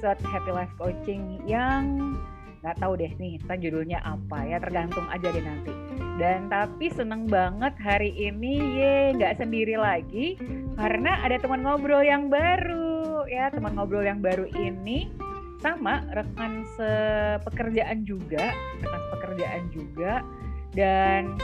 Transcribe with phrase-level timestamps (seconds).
[0.00, 2.16] episode Happy Life Coaching yang
[2.64, 5.76] nggak tahu deh nih kita judulnya apa ya tergantung aja deh nanti
[6.16, 10.40] dan tapi seneng banget hari ini ye nggak sendiri lagi
[10.80, 15.12] karena ada teman ngobrol yang baru ya teman ngobrol yang baru ini
[15.60, 20.24] sama rekan sepekerjaan juga rekan sepekerjaan juga
[20.72, 21.36] dan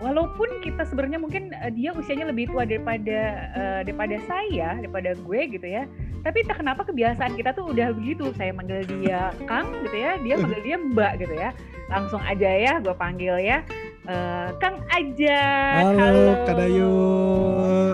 [0.00, 3.20] walaupun kita sebenarnya mungkin uh, dia usianya lebih tua daripada
[3.54, 5.84] uh, daripada saya, daripada gue gitu ya.
[6.20, 8.28] Tapi tak kenapa kebiasaan kita tuh udah begitu.
[8.36, 11.50] Saya manggil dia Kang gitu ya, dia manggil dia Mbak gitu ya.
[11.88, 13.64] Langsung aja ya gue panggil ya.
[14.08, 15.40] Uh, Kang aja.
[15.84, 16.32] Halo, Halo.
[16.48, 16.94] Kak Dayu.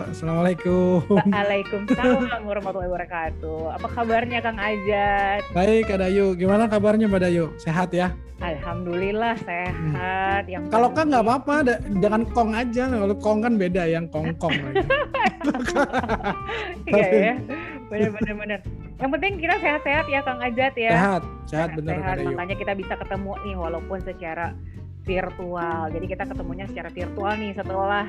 [0.06, 1.02] Assalamualaikum.
[1.18, 3.74] Waalaikumsalam warahmatullahi wabarakatuh.
[3.74, 5.42] Apa kabarnya Kang Ajat?
[5.50, 6.38] Baik Kak Dayu.
[6.38, 7.50] Gimana kabarnya Mbak Dayu?
[7.58, 8.14] Sehat ya?
[8.38, 10.46] Alhamdulillah sehat.
[10.46, 10.46] Hmm.
[10.46, 11.54] Yang kalau kan nggak apa-apa,
[11.98, 12.82] jangan kong aja.
[12.86, 14.54] Kalau kong kan beda, yang kong kong
[16.90, 17.34] iya ya,
[17.90, 18.60] benar-benar benar.
[18.96, 20.90] Yang penting kita sehat-sehat ya Kang Ajat ya.
[20.94, 21.98] Sehat, sehat benar.
[21.98, 24.52] Sehat, makanya kita bisa ketemu nih walaupun secara
[25.06, 25.88] virtual.
[25.94, 28.06] Jadi kita ketemunya secara virtual nih setelah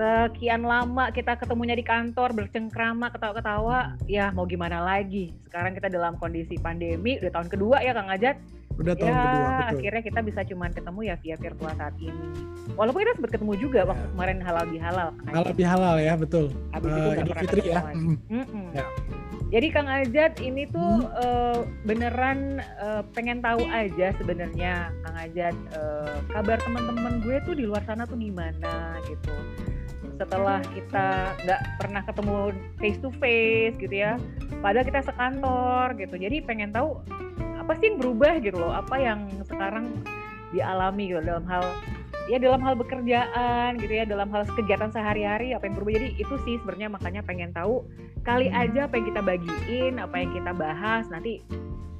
[0.00, 6.16] sekian lama kita ketemunya di kantor bercengkrama ketawa-ketawa ya mau gimana lagi sekarang kita dalam
[6.16, 8.40] kondisi pandemi udah tahun kedua ya Kang Ajat
[8.80, 9.68] Udah tahun ya, kedua, betul.
[9.76, 12.26] akhirnya kita bisa cuma ketemu ya via virtual saat ini.
[12.80, 13.86] Walaupun kita sempat ketemu juga ya.
[13.92, 15.08] waktu kemarin halal bihalal.
[15.28, 16.44] Halal bihalal ya, betul.
[16.72, 17.80] Habis uh, itu eh, Idul Fitri ya.
[17.90, 18.16] Mm.
[18.32, 18.86] Mm ya.
[19.50, 21.10] Jadi Kang Ajat ini tuh hmm.
[21.18, 27.66] uh, beneran uh, pengen tahu aja sebenarnya Kang Ajat uh, kabar teman-teman gue tuh di
[27.66, 29.34] luar sana tuh gimana gitu.
[30.14, 32.34] Setelah kita nggak pernah ketemu
[32.78, 34.14] face to face gitu ya,
[34.62, 36.14] padahal kita sekantor gitu.
[36.14, 37.02] Jadi pengen tahu
[37.58, 39.90] apa sih yang berubah gitu loh apa yang sekarang
[40.54, 41.62] dialami gitu dalam hal
[42.30, 46.34] ya dalam hal bekerjaan gitu ya dalam hal kegiatan sehari-hari apa yang berubah jadi itu
[46.46, 47.82] sih sebenarnya makanya pengen tahu
[48.22, 48.62] kali hmm.
[48.62, 51.42] aja apa yang kita bagiin apa yang kita bahas nanti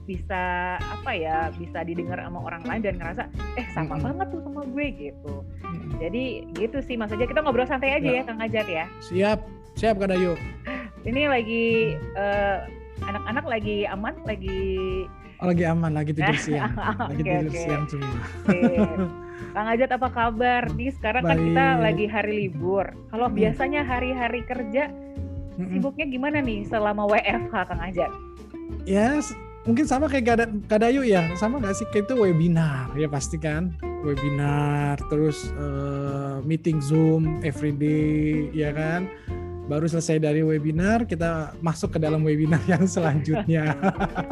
[0.06, 0.42] bisa
[0.78, 3.22] apa ya bisa didengar sama orang lain dan ngerasa
[3.58, 4.06] eh sama hmm.
[4.06, 5.34] banget tuh sama gue gitu
[5.66, 5.90] hmm.
[5.98, 6.24] jadi
[6.54, 9.38] gitu sih mas aja kita ngobrol santai aja ya, ya Kang Ajat ya siap
[9.74, 10.38] siap Kak Dayu
[11.10, 12.70] ini lagi uh,
[13.02, 14.62] anak-anak lagi aman lagi
[15.40, 16.76] Oh, lagi aman, lagi tidur siang.
[16.76, 17.62] lagi okay, tidur okay.
[17.64, 18.12] siang semua.
[19.50, 20.70] Kang Ajat apa kabar?
[20.78, 21.30] Nih sekarang Baik.
[21.34, 22.86] kan kita lagi hari libur.
[23.10, 23.36] Kalau hmm.
[23.36, 24.94] biasanya hari-hari kerja
[25.58, 25.74] hmm.
[25.74, 28.10] sibuknya gimana nih selama WFH Kang Ajat?
[28.86, 29.18] Ya,
[29.66, 31.26] mungkin sama kayak Kadayu ya.
[31.34, 33.74] Sama gak sih kayak itu webinar ya pasti kan.
[34.06, 39.10] Webinar terus uh, meeting Zoom everyday ya kan
[39.70, 43.78] baru selesai dari webinar kita masuk ke dalam webinar yang selanjutnya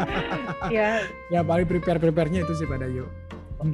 [0.75, 0.99] ya
[1.39, 3.06] ya paling prepare preparenya itu sih pada yuk.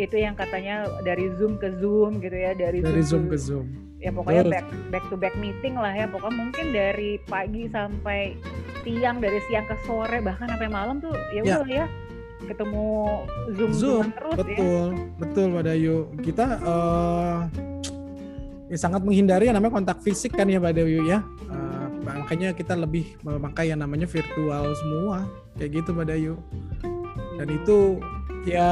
[0.01, 3.67] Itu yang katanya dari zoom ke zoom gitu ya dari, dari zoom, zoom ke zoom
[4.01, 8.37] ya pokoknya back back to back meeting lah ya pokoknya mungkin dari pagi sampai
[8.85, 11.61] siang dari siang ke sore bahkan sampai malam tuh ya, ya.
[11.61, 11.87] udah ya
[12.45, 12.89] ketemu
[13.57, 15.05] zoom zoom terus betul ya.
[15.17, 17.49] betul pada yuk kita uh,
[18.69, 21.23] ya sangat menghindari yang namanya kontak fisik kan ya Dewi ya.
[21.47, 26.35] Uh, makanya kita lebih memakai yang namanya virtual semua kayak gitu Pak Dayu.
[27.39, 28.03] Dan itu
[28.45, 28.71] ya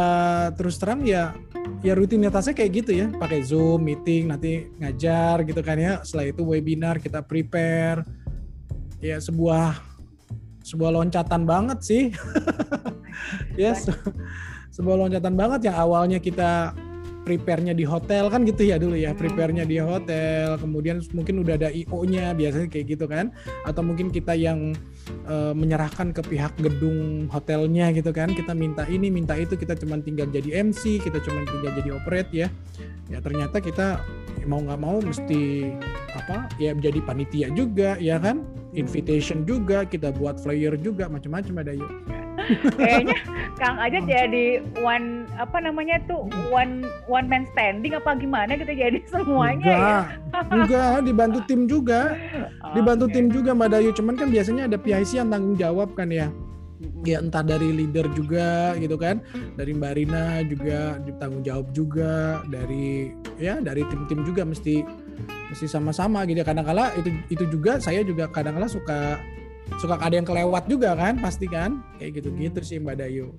[0.55, 1.33] terus terang ya
[1.83, 3.07] ya rutinitasnya kayak gitu ya.
[3.13, 5.93] Pakai zoom meeting nanti ngajar gitu kan ya.
[6.05, 8.07] Setelah itu webinar kita prepare.
[9.03, 9.83] Ya sebuah
[10.63, 12.05] sebuah loncatan banget sih.
[13.55, 13.93] Ya yes,
[14.73, 16.73] sebuah loncatan banget yang awalnya kita
[17.23, 21.69] prepare-nya di hotel kan gitu ya dulu ya, prepare-nya di hotel, kemudian mungkin udah ada
[21.71, 23.31] IO-nya biasanya kayak gitu kan,
[23.63, 24.75] atau mungkin kita yang
[25.29, 29.99] uh, menyerahkan ke pihak gedung hotelnya gitu kan, kita minta ini, minta itu, kita cuma
[30.01, 32.49] tinggal jadi MC, kita cuma tinggal jadi operate ya,
[33.09, 34.03] ya ternyata kita
[34.49, 35.71] mau nggak mau mesti
[36.19, 38.43] apa ya menjadi panitia juga ya kan,
[38.73, 41.93] invitation juga, kita buat flyer juga, macam-macam ada yuk.
[42.77, 43.17] Kayaknya
[43.61, 48.99] Kang aja jadi one apa namanya tuh one one man standing apa gimana kita jadi
[49.07, 50.01] semuanya enggak, ya?
[50.51, 52.17] Enggak, dibantu tim juga.
[52.77, 53.15] Dibantu okay.
[53.21, 53.91] tim juga Mbak Dayu.
[53.93, 56.29] Cuman kan biasanya ada PIC yang tanggung jawab kan ya.
[57.07, 59.23] Ya entah dari leader juga gitu kan,
[59.55, 64.83] dari Mbak Rina juga ditanggung jawab juga, dari ya dari tim-tim juga mesti
[65.51, 66.43] mesti sama-sama gitu.
[66.43, 69.17] Kadang-kala itu itu juga saya juga kadang-kala suka
[69.79, 71.87] suka ada yang kelewat juga kan pasti kan?
[72.03, 73.31] Kayak gitu-gitu sih Mbak Dayu.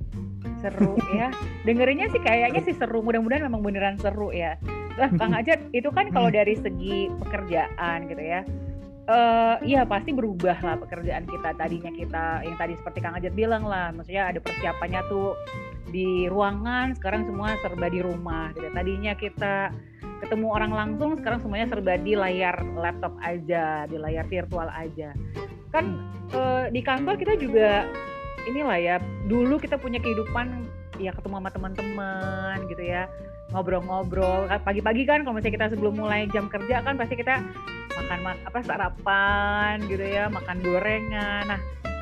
[0.64, 1.28] Seru ya.
[1.68, 3.04] Dengerinnya sih kayaknya sih seru.
[3.04, 4.56] Mudah-mudahan memang beneran seru ya.
[4.96, 6.38] Lah Kang Ajat itu kan kalau hmm.
[6.40, 8.48] dari segi pekerjaan gitu ya
[9.08, 11.56] uh, iya pasti berubah lah pekerjaan kita.
[11.56, 15.36] Tadinya kita yang tadi seperti Kang Ajat bilang lah maksudnya ada persiapannya tuh
[15.94, 18.68] di ruangan sekarang semua serba di rumah gitu.
[18.72, 19.74] Tadinya kita
[20.24, 25.12] ketemu orang langsung sekarang semuanya serba di layar laptop aja di layar virtual aja.
[25.72, 26.00] Kan
[26.32, 27.88] uh, di kantor kita juga
[28.48, 28.96] inilah ya
[29.28, 30.68] dulu kita punya kehidupan
[31.02, 33.10] ya ketemu sama teman-teman gitu ya
[33.54, 34.50] ngobrol-ngobrol.
[34.50, 37.40] Pagi-pagi kan kalau misalnya kita sebelum mulai jam kerja kan pasti kita
[37.94, 41.46] makan apa sarapan gitu ya makan gorengan.
[41.48, 41.60] Nah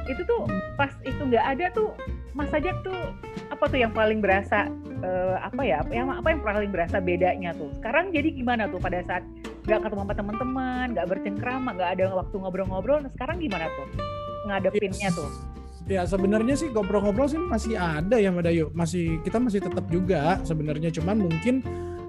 [0.08, 0.48] itu tuh
[0.80, 1.94] pas itu nggak ada tuh
[2.32, 2.96] Mas Sajak tuh
[3.52, 4.72] apa tuh yang paling berasa
[5.04, 7.70] uh, apa ya yang apa yang paling berasa bedanya tuh?
[7.78, 9.22] Sekarang jadi gimana tuh pada saat
[9.62, 13.88] nggak ketemu sama teman-teman nggak bercengkrama nggak ada waktu ngobrol-ngobrol nah sekarang gimana tuh
[14.50, 15.30] ngadepinnya tuh
[15.92, 18.66] Ya sebenarnya sih ngobrol-ngobrol sih masih ada ya Mbak Dayu.
[18.72, 21.60] Masih kita masih tetap juga sebenarnya cuman mungkin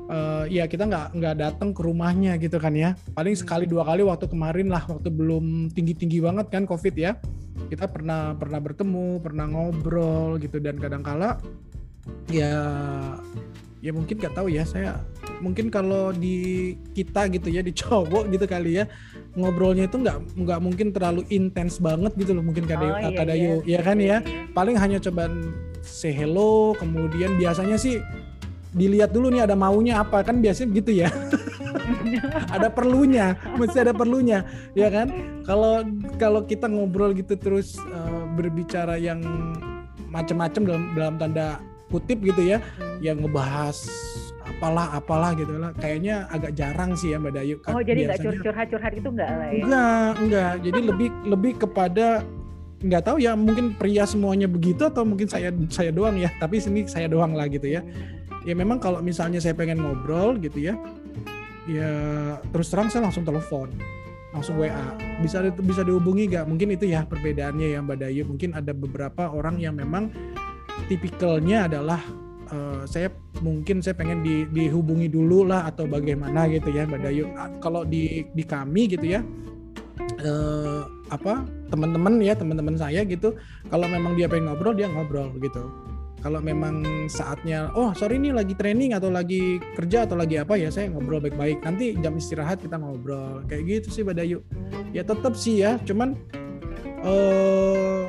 [0.07, 2.95] uh, ya kita nggak nggak datang ke rumahnya gitu kan ya.
[3.19, 7.19] Paling sekali dua kali waktu kemarin lah waktu belum tinggi-tinggi banget kan Covid ya.
[7.67, 11.43] Kita pernah pernah bertemu, pernah ngobrol gitu dan kadang-kala
[12.31, 12.55] ya
[13.83, 15.03] ya mungkin nggak tahu ya saya
[15.43, 18.87] mungkin kalau di kita gitu ya di cowok gitu kali ya
[19.33, 23.35] ngobrolnya itu nggak nggak mungkin terlalu intens banget gitu loh mungkin kada oh, iya, kada
[23.35, 23.55] iya.
[23.65, 24.19] ya kan ya?
[24.53, 25.33] Paling hanya coba
[25.81, 27.99] say hello kemudian biasanya sih
[28.73, 31.09] dilihat dulu nih ada maunya apa kan biasanya gitu ya.
[32.53, 34.47] Ada perlunya mesti ada perlunya
[34.77, 35.11] ya kan?
[35.43, 35.83] Kalau
[36.17, 39.21] kalau kita ngobrol gitu terus uh, berbicara yang
[40.13, 41.47] macam-macam dalam dalam tanda
[41.93, 42.59] kutip gitu ya
[43.05, 43.89] yang ngebahas
[44.63, 45.75] apalah apalah gitu lah.
[45.75, 47.59] Kayaknya agak jarang sih ya Mbak Dayu.
[47.67, 52.07] Kan oh jadi nggak curhat-curhat itu enggak lah ya enggak enggak jadi lebih lebih kepada
[52.83, 56.31] nggak tahu ya mungkin pria semuanya begitu atau mungkin saya saya doang ya.
[56.39, 57.83] Tapi sini saya doang lah gitu ya.
[58.47, 60.79] Ya memang kalau misalnya saya pengen ngobrol gitu ya
[61.63, 61.91] ya
[62.51, 63.71] terus terang saya langsung telepon
[64.35, 68.23] langsung WA bisa bisa dihubungi gak mungkin itu ya perbedaannya ya Mbak Dayu.
[68.31, 70.11] Mungkin ada beberapa orang yang memang
[70.87, 72.03] tipikalnya adalah
[72.53, 73.09] uh, saya
[73.41, 77.25] mungkin saya pengen di, dihubungi dulu lah atau bagaimana gitu ya Mbak Dayu.
[77.35, 79.25] Ah, kalau di di kami gitu ya
[80.23, 83.35] uh, apa teman-teman ya teman-teman saya gitu
[83.73, 85.73] kalau memang dia pengen ngobrol dia ngobrol gitu.
[86.23, 90.71] Kalau memang saatnya oh sorry ini lagi training atau lagi kerja atau lagi apa ya
[90.71, 91.59] saya ngobrol baik-baik.
[91.67, 94.39] Nanti jam istirahat kita ngobrol kayak gitu sih Mbak Dayu.
[94.95, 96.15] Ya tetap sih ya cuman
[97.03, 98.07] uh,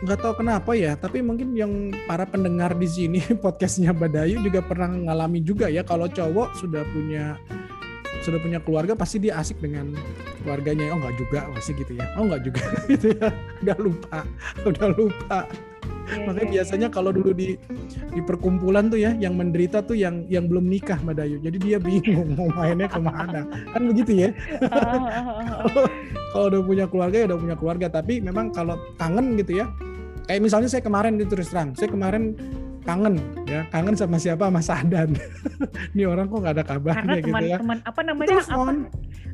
[0.00, 4.88] nggak tahu kenapa ya, tapi mungkin yang para pendengar di sini podcastnya Badayu juga pernah
[4.88, 7.36] ngalami juga ya kalau cowok sudah punya
[8.20, 9.92] sudah punya keluarga pasti dia asik dengan
[10.40, 10.92] keluarganya.
[10.92, 12.06] Oh nggak juga pasti gitu ya.
[12.16, 13.28] Oh nggak juga gitu ya.
[13.64, 14.18] Udah lupa
[14.64, 15.38] udah lupa
[16.10, 16.94] yeah, makanya yeah, biasanya yeah.
[16.94, 17.54] kalau dulu di
[18.10, 22.34] di perkumpulan tuh ya yang menderita tuh yang yang belum nikah Madayu jadi dia bingung
[22.34, 23.42] mau mainnya ke mana.
[23.72, 24.28] Kan begitu ya.
[26.32, 27.86] Kalau udah punya keluarga ya udah punya keluarga.
[27.90, 29.66] Tapi memang kalau kangen gitu ya.
[30.30, 31.74] Kayak misalnya saya kemarin itu terus terang.
[31.74, 32.38] Saya kemarin
[32.86, 33.18] kangen
[33.50, 33.66] ya.
[33.74, 34.46] Kangen sama siapa?
[34.46, 35.18] Mas Adan.
[35.94, 37.58] Ini orang kok nggak ada kabarnya Karena teman, gitu ya.
[37.58, 38.72] teman apa namanya apa,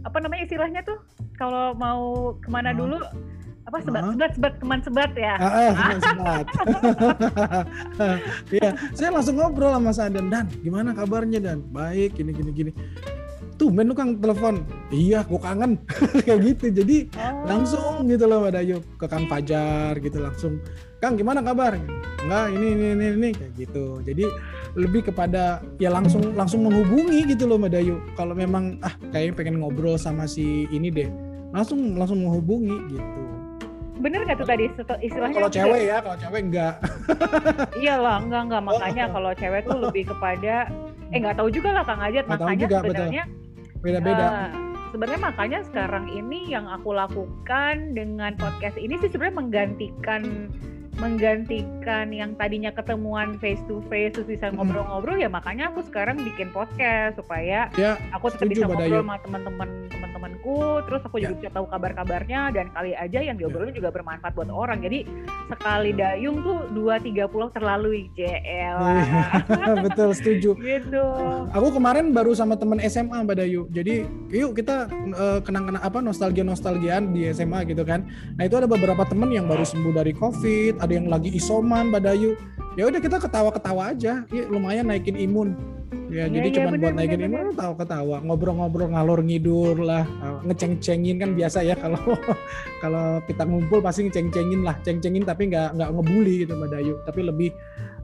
[0.08, 0.98] apa namanya istilahnya tuh?
[1.36, 2.76] Kalau mau ke mana oh.
[2.80, 2.98] dulu
[3.66, 4.12] apa sebat uh.
[4.14, 5.34] sebat sebat teman sebat ya?
[5.42, 6.46] Ah, ah, teman sebat.
[8.54, 10.30] Ya saya langsung ngobrol sama Mas Adan.
[10.30, 11.66] Dan gimana kabarnya dan?
[11.74, 12.72] Baik gini gini gini.
[13.58, 14.62] Tuh men lu kang telepon.
[14.94, 15.82] Iya gua kangen.
[16.26, 16.64] Kayak gitu.
[16.78, 17.42] Jadi oh.
[17.42, 18.78] langsung gitu loh Mbak Dayu.
[19.02, 20.62] Ke Kang Fajar gitu langsung.
[21.02, 21.74] Kang gimana kabar?
[22.22, 23.30] Enggak ini ini ini ini.
[23.34, 23.98] Kayak gitu.
[24.06, 24.24] Jadi
[24.78, 27.98] lebih kepada ya langsung langsung menghubungi gitu loh Mbak Dayu.
[28.14, 31.10] Kalau memang ah kayaknya pengen ngobrol sama si ini deh.
[31.50, 33.35] Langsung langsung menghubungi gitu
[33.96, 34.64] bener nggak tuh tadi
[35.00, 35.36] istilahnya?
[35.40, 36.74] kalau cewek ya kalau cewek enggak
[37.82, 39.12] iya lah enggak enggak makanya oh.
[39.16, 40.68] kalau cewek tuh lebih kepada
[41.14, 42.24] eh nggak tahu juga lah kang Ajat.
[42.26, 43.24] Makanya juga, sebenarnya
[43.78, 44.24] beda-beda.
[44.26, 44.50] Uh,
[44.90, 50.50] sebenarnya makanya sekarang ini yang aku lakukan dengan podcast ini sih sebenarnya menggantikan
[50.96, 56.48] menggantikan yang tadinya ketemuan face to face terus bisa ngobrol-ngobrol ya makanya aku sekarang bikin
[56.56, 59.68] podcast supaya ya, aku tetap bisa ngobrol sama teman-teman
[60.26, 61.38] teman-temanku terus aku juga ya.
[61.38, 63.78] bisa tahu kabar-kabarnya dan kali aja yang diobrolin ya.
[63.82, 64.82] juga bermanfaat buat orang.
[64.82, 65.06] Jadi
[65.46, 70.50] sekali dayung tuh dua tiga pulau terlalu JL iya, betul setuju.
[70.58, 71.04] Gitu.
[71.54, 73.62] Aku kemarin baru sama teman SMA Mbak Dayu.
[73.70, 78.06] Jadi yuk kita uh, kenang-kenang apa nostalgia nostalgiaan di SMA gitu kan.
[78.36, 82.34] Nah itu ada beberapa teman yang baru sembuh dari COVID ada yang lagi isoman Badayu
[82.76, 84.26] ya udah kita ketawa-ketawa aja.
[84.28, 85.75] Ya lumayan naikin imun
[86.10, 90.04] ya, ya jadi ya, cuma buat naikin bener, imun ketawa-ketawa ngobrol-ngobrol ngalor ngidur lah.
[90.46, 92.00] Ngeceng-cengin kan biasa ya kalau
[92.82, 94.76] kalau kita ngumpul pasti ngeceng-cengin lah.
[94.82, 97.50] Ceng-cengin tapi nggak nggak ngebully gitu Badayu tapi lebih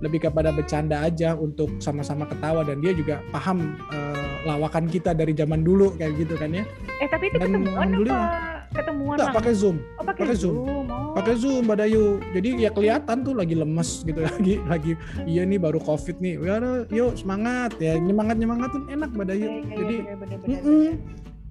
[0.02, 2.62] lebih kepada bercanda aja untuk sama-sama ketawa.
[2.62, 6.64] Dan dia juga paham uh, lawakan kita dari zaman dulu kayak gitu kan ya.
[7.02, 9.76] Eh tapi itu dan ketemuan apa ketemuan Nggak, pakai zoom.
[10.00, 10.86] Oh, pakai zoom, zoom.
[10.88, 11.12] Oh.
[11.14, 12.18] pakai zoom Dayu.
[12.32, 14.92] Jadi ya kelihatan tuh lagi lemes gitu lagi lagi.
[15.28, 16.40] Iya nih baru covid nih.
[16.40, 16.56] Ya
[16.88, 18.00] yuk semangat ya.
[18.00, 19.44] Nyemangat nyemangatin enak mbak Dayu.
[19.44, 20.94] Ya, ya, jadi bener, bener, bener, bener.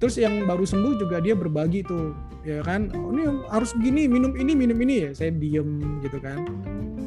[0.02, 2.90] terus yang baru sembuh juga dia berbagi tuh ya kan.
[2.98, 3.24] Oh, ini
[3.54, 4.96] harus begini minum ini minum ini.
[5.06, 6.42] Ya saya diem gitu kan.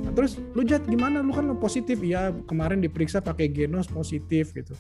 [0.07, 1.21] Nah, terus lu jat gimana?
[1.21, 1.99] Lu kan positif.
[2.07, 4.79] Ya kemarin diperiksa pakai genos positif gitu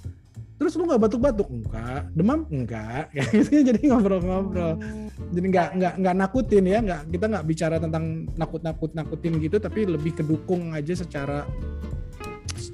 [0.64, 4.80] terus lu nggak batuk-batuk enggak demam enggak ya gitu jadi ngobrol-ngobrol
[5.28, 9.85] jadi nggak nggak nggak nakutin ya nggak kita nggak bicara tentang nakut-nakut nakutin gitu tapi
[9.85, 11.44] lebih kedukung aja secara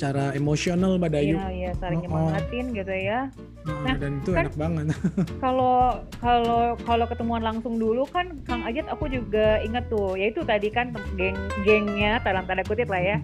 [0.01, 1.37] secara emosional Mbak Dayu.
[1.37, 2.33] Iya, iya, saling oh,
[2.73, 3.29] gitu ya.
[3.69, 4.85] Nah, dan itu kan, enak banget.
[5.45, 10.73] Kalau kalau kalau ketemuan langsung dulu kan Kang Ajat aku juga ingat tuh, yaitu tadi
[10.73, 11.37] kan geng
[11.69, 13.17] gengnya dalam tanda kutip lah ya.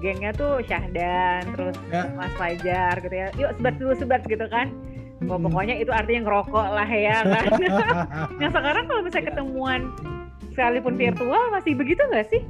[0.00, 2.08] Gengnya tuh Syahdan, terus ya.
[2.16, 3.28] Mas Fajar gitu ya.
[3.36, 4.72] Yuk sebat dulu sebat gitu kan.
[5.20, 5.44] Hmm.
[5.44, 7.48] Pokoknya itu artinya ngerokok lah ya kan.
[8.40, 9.80] nah sekarang kalau misalnya ketemuan
[10.56, 12.42] sekalipun virtual masih begitu nggak sih?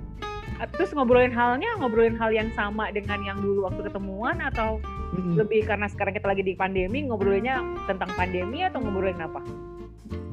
[0.68, 4.76] Terus ngobrolin halnya ngobrolin hal yang sama dengan yang dulu waktu ketemuan atau
[5.16, 5.34] mm-hmm.
[5.40, 9.40] lebih karena sekarang kita lagi di pandemi ngobrolinnya tentang pandemi atau ngobrolin apa?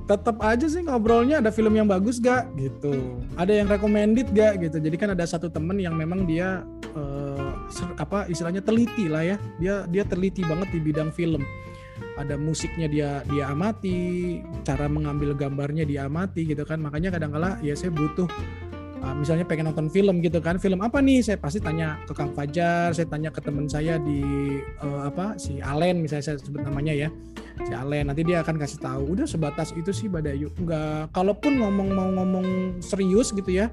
[0.07, 4.79] Tetap aja sih ngobrolnya ada film yang bagus gak gitu, ada yang recommended gak gitu.
[4.79, 6.63] Jadi kan ada satu temen yang memang dia
[6.96, 7.51] uh,
[8.00, 11.43] apa istilahnya teliti lah ya, dia dia teliti banget di bidang film
[12.17, 16.81] ada musiknya dia dia amati, cara mengambil gambarnya dia amati gitu kan.
[16.81, 18.25] Makanya kadang kala ya saya butuh
[19.01, 20.58] uh, misalnya pengen nonton film gitu kan.
[20.62, 21.22] Film apa nih?
[21.25, 24.22] Saya pasti tanya ke Kang Fajar saya tanya ke teman saya di
[24.82, 27.10] uh, apa si Alen misalnya saya sebut namanya ya
[27.66, 28.10] si Alen.
[28.10, 29.04] Nanti dia akan kasih tahu.
[29.18, 33.70] Udah sebatas itu sih Badayu nggak kalaupun ngomong mau ngomong serius gitu ya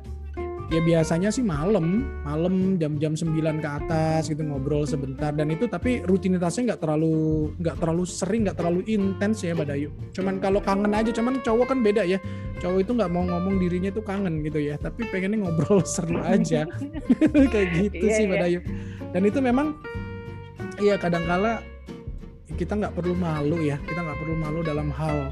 [0.72, 5.30] ya biasanya sih malam malam jam-jam 9 ke atas gitu ngobrol sebentar.
[5.34, 10.40] Dan itu tapi rutinitasnya nggak terlalu nggak terlalu sering nggak terlalu intens ya Badayu cuman
[10.40, 12.18] kalau kangen aja cuman cowok kan beda ya.
[12.62, 16.64] Cowok itu nggak mau ngomong dirinya itu kangen gitu ya tapi pengennya ngobrol seru aja.
[17.52, 18.32] Kayak gitu yeah, sih iya.
[18.32, 18.60] Badayu
[19.14, 19.78] dan itu memang
[20.82, 21.62] iya kadangkala
[22.58, 25.30] kita nggak perlu malu ya kita nggak perlu malu dalam hal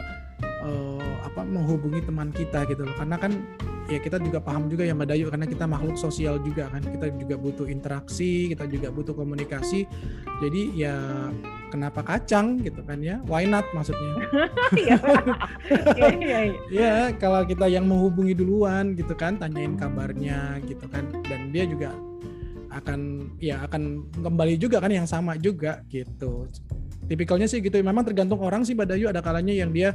[0.62, 2.94] uh, apa menghubungi teman kita gitu loh.
[2.94, 3.32] Karena kan
[3.90, 6.82] ya kita juga paham juga ya Mbak Dayu karena kita makhluk sosial juga kan.
[6.84, 9.88] Kita juga butuh interaksi kita juga butuh komunikasi.
[10.42, 10.96] Jadi ya
[11.72, 13.18] kenapa kacang gitu kan ya?
[13.26, 14.12] Why not maksudnya?
[16.72, 21.08] Ya kalau kita yang menghubungi duluan gitu kan tanyain kabarnya gitu kan.
[21.24, 21.94] Dan dia juga
[22.72, 26.48] akan ya akan kembali juga kan yang sama juga gitu.
[27.06, 27.76] Tipikalnya sih gitu.
[27.84, 29.92] Memang tergantung orang sih Badayu ada kalanya yang dia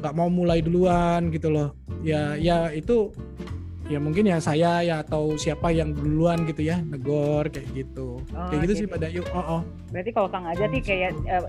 [0.00, 1.76] nggak mau mulai duluan gitu loh.
[2.04, 3.12] Ya ya itu
[3.90, 8.22] ya mungkin ya saya ya atau siapa yang duluan gitu ya negor kayak gitu.
[8.30, 8.80] Oh, kayak gitu, gitu.
[8.80, 9.62] sih pada yuk oh, oh.
[9.90, 11.42] Berarti kalau kang aja sih kayak uh,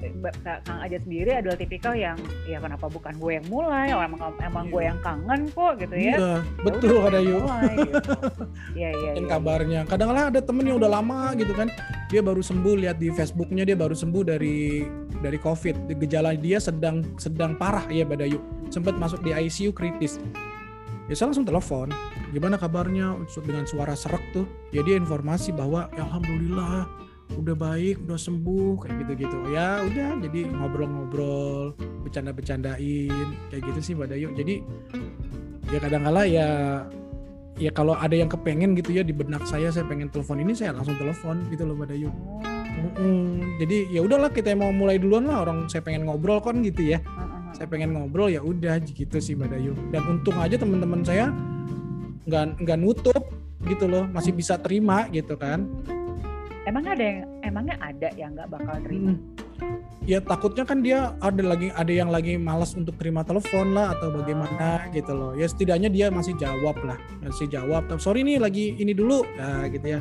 [0.66, 2.18] kang aja sendiri adalah tipikal yang
[2.50, 4.90] ya kenapa bukan gue yang mulai oh, emang emang gue iya.
[4.90, 7.46] yang kangen kok gitu ya, iya, betul ada yuk.
[7.78, 8.14] gitu.
[8.82, 9.80] iya iya ya, kabarnya.
[9.86, 11.70] Kadang-kadang ada temen yang udah lama gitu kan
[12.10, 14.82] dia baru sembuh lihat di Facebooknya dia baru sembuh dari
[15.22, 15.94] dari COVID.
[16.02, 18.42] Gejala dia sedang sedang parah ya Badayu
[18.74, 20.18] sempat masuk di ICU kritis
[21.10, 21.88] ya saya langsung telepon.
[22.34, 23.18] Gimana kabarnya?
[23.42, 24.46] Dengan suara serak tuh.
[24.76, 26.90] Ya informasi bahwa ya alhamdulillah
[27.40, 31.72] udah baik udah sembuh kayak gitu gitu ya udah jadi ngobrol-ngobrol
[32.04, 34.28] bercanda-bercandain kayak gitu sih Mbak Dayu.
[34.36, 34.56] Jadi
[35.72, 36.50] ya kadang kala ya
[37.56, 40.76] ya kalau ada yang kepengen gitu ya di benak saya saya pengen telepon ini saya
[40.76, 42.10] langsung telepon gitu loh Mbak Dayu.
[42.98, 46.98] Mm jadi ya udahlah kita mau mulai duluan lah orang saya pengen ngobrol kan gitu
[46.98, 47.00] ya
[47.56, 49.74] saya pengen ngobrol ya udah gitu sih Mbak Dayu.
[49.92, 51.30] Dan untung aja teman-teman saya
[52.26, 53.24] nggak nggak nutup
[53.68, 54.08] gitu loh.
[54.10, 55.68] Masih bisa terima gitu kan.
[56.66, 59.18] Emang ada yang emangnya ada yang nggak bakal terima?
[59.18, 59.20] Hmm.
[60.02, 64.10] ya takutnya kan dia ada lagi ada yang lagi malas untuk terima telepon lah atau
[64.10, 64.94] bagaimana oh.
[64.94, 65.32] gitu loh.
[65.38, 67.86] Ya setidaknya dia masih jawab lah masih jawab.
[68.02, 69.22] Sorry nih lagi ini dulu.
[69.38, 70.00] Ya gitu ya.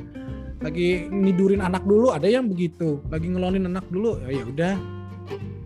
[0.61, 3.01] Lagi nidurin anak dulu ada yang begitu.
[3.09, 4.75] Lagi ngelonin anak dulu ya, ya udah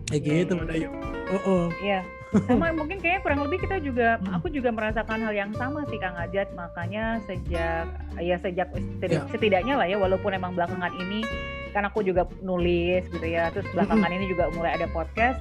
[0.09, 0.37] kayak yeah.
[0.43, 0.91] gitu yuk
[1.33, 1.65] oh, oh.
[1.81, 2.01] iya
[2.43, 4.35] sama mungkin kayaknya kurang lebih kita juga hmm.
[4.35, 7.87] aku juga merasakan hal yang sama sih Kang Ajat makanya sejak
[8.19, 9.31] ya sejak setidak, yeah.
[9.31, 11.23] setidaknya lah ya walaupun emang belakangan ini
[11.71, 14.17] kan aku juga nulis gitu ya terus belakangan hmm.
[14.19, 15.39] ini juga mulai ada podcast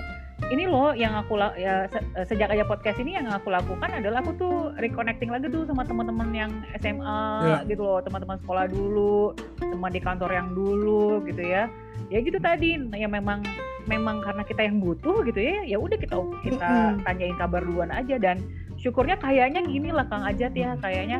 [0.51, 1.87] ini loh yang aku ya
[2.27, 6.29] sejak aja podcast ini yang aku lakukan adalah aku tuh reconnecting lagi tuh sama teman-teman
[6.35, 6.51] yang
[6.83, 7.61] SMA yeah.
[7.71, 11.71] gitu loh teman-teman sekolah dulu teman di kantor yang dulu gitu ya
[12.15, 13.43] ya gitu tadi ya memang
[13.91, 16.15] memang karena kita yang butuh gitu ya ya udah kita
[16.47, 16.71] kita
[17.03, 18.17] tanyain kabar duluan aja.
[18.17, 18.39] Dan
[18.79, 21.19] syukurnya kayaknya gini lah Kang Ajat ya kayaknya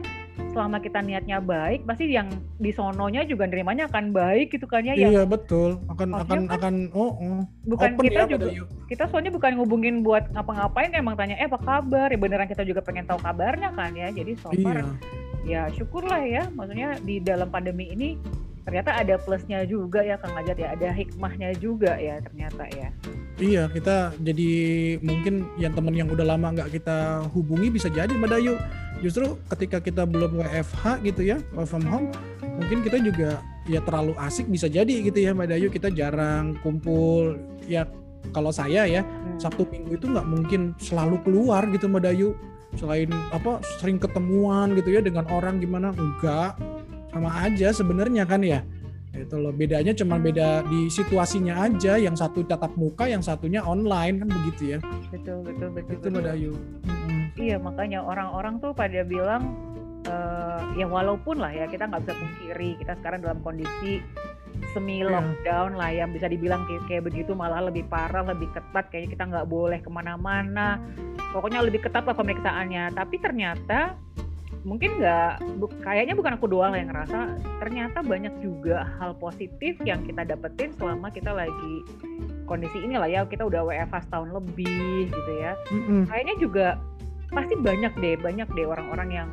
[0.55, 2.31] selama kita niatnya baik pasti yang
[2.63, 5.83] di sononya juga nerimanya akan baik gitu kan ya iya betul.
[5.91, 7.43] Akan akan kan, akan oh, oh.
[7.67, 8.47] bukan Open kita ya, juga
[8.87, 12.07] kita soalnya bukan ngubungin buat ngapa-ngapain emang tanya eh apa kabar?
[12.07, 14.87] Ya beneran kita juga pengen tahu kabarnya kan ya jadi so far iya.
[15.43, 18.15] ya syukurlah ya maksudnya di dalam pandemi ini
[18.65, 22.89] ternyata ada plusnya juga ya Kang Ajat ya ada hikmahnya juga ya ternyata ya
[23.35, 24.51] Iya, kita jadi
[25.03, 28.55] mungkin yang teman yang udah lama nggak kita hubungi bisa jadi Mbak Dayu.
[29.03, 34.15] Justru ketika kita belum WFH gitu ya, work from home, mungkin kita juga ya terlalu
[34.23, 35.67] asik bisa jadi gitu ya Mbak Dayu.
[35.67, 37.43] Kita jarang kumpul.
[37.67, 37.91] Ya
[38.31, 39.43] kalau saya ya, hmm.
[39.43, 42.39] Sabtu Minggu itu nggak mungkin selalu keluar gitu Mbak Dayu.
[42.79, 46.55] Selain apa sering ketemuan gitu ya dengan orang gimana enggak
[47.15, 48.61] sama aja sebenarnya kan ya
[49.15, 54.27] itu loh bedanya cuma beda di situasinya aja yang satu tatap muka yang satunya online
[54.27, 54.79] kan begitu ya
[55.15, 57.21] betul betul betul itu mbak Dayu mm-hmm.
[57.39, 59.55] iya makanya orang-orang tuh pada bilang
[60.11, 64.03] uh, ya walaupun lah ya kita nggak bisa pungkiri kita sekarang dalam kondisi
[64.75, 65.11] semi iya.
[65.11, 65.81] lockdown yeah.
[65.81, 69.47] lah yang bisa dibilang kayak, kayak begitu malah lebih parah lebih ketat kayaknya kita nggak
[69.47, 70.83] boleh ke mana-mana
[71.31, 73.99] pokoknya lebih ketat lah pemeriksaannya tapi ternyata
[74.65, 80.01] mungkin nggak bu, kayaknya bukan aku doang yang ngerasa ternyata banyak juga hal positif yang
[80.09, 81.85] kita dapetin selama kita lagi
[82.49, 85.53] kondisi ini lah ya kita udah WFH setahun lebih gitu ya.
[85.69, 86.03] Mm-hmm.
[86.09, 86.67] kayaknya juga
[87.29, 89.29] pasti banyak deh banyak deh orang-orang yang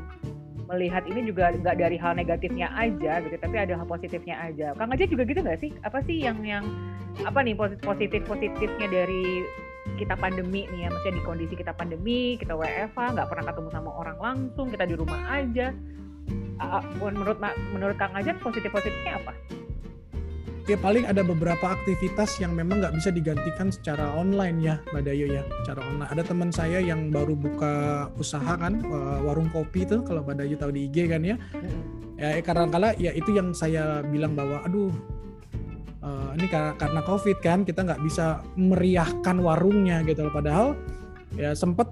[0.71, 4.75] melihat ini juga nggak dari hal negatifnya aja gitu tapi ada hal positifnya aja.
[4.75, 5.71] Kang aja juga gitu nggak sih?
[5.83, 6.63] Apa sih yang yang
[7.27, 9.43] apa nih positif positifnya dari
[9.97, 13.89] kita pandemi nih ya, maksudnya di kondisi kita pandemi, kita WFH, nggak pernah ketemu sama
[13.97, 15.73] orang langsung, kita di rumah aja.
[16.61, 17.41] Uh, menurut
[17.73, 19.33] menurut Kang Ajat positif positifnya apa?
[20.69, 25.25] Ya paling ada beberapa aktivitas yang memang nggak bisa digantikan secara online ya, Mbak Dayo
[25.33, 26.09] ya, secara online.
[26.13, 27.73] Ada teman saya yang baru buka
[28.21, 28.77] usaha kan,
[29.25, 31.35] warung kopi tuh, kalau Mbak Dayo tahu di IG kan ya.
[32.21, 34.93] Ya karena kala ya itu yang saya bilang bahwa, aduh
[36.03, 40.33] uh, ini karena, karena covid kan kita nggak bisa meriahkan warungnya gitu loh.
[40.33, 40.67] Padahal
[41.39, 41.89] ya sempet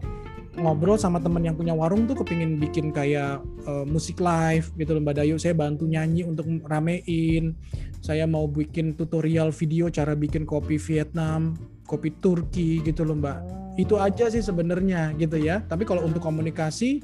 [0.59, 5.01] ngobrol sama temen yang punya warung tuh kepingin bikin kayak uh, musik live gitu loh
[5.01, 5.35] Mbak Dayu.
[5.39, 7.55] Saya bantu nyanyi untuk ramein.
[7.99, 11.55] Saya mau bikin tutorial video cara bikin kopi Vietnam
[11.89, 13.37] kopi Turki gitu loh Mbak.
[13.81, 15.65] Itu aja sih sebenarnya gitu ya.
[15.65, 17.01] Tapi kalau untuk komunikasi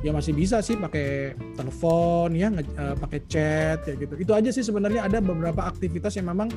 [0.00, 4.16] ya masih bisa sih pakai telepon ya uh, pakai chat ya gitu.
[4.16, 6.48] Itu aja sih sebenarnya ada beberapa aktivitas yang memang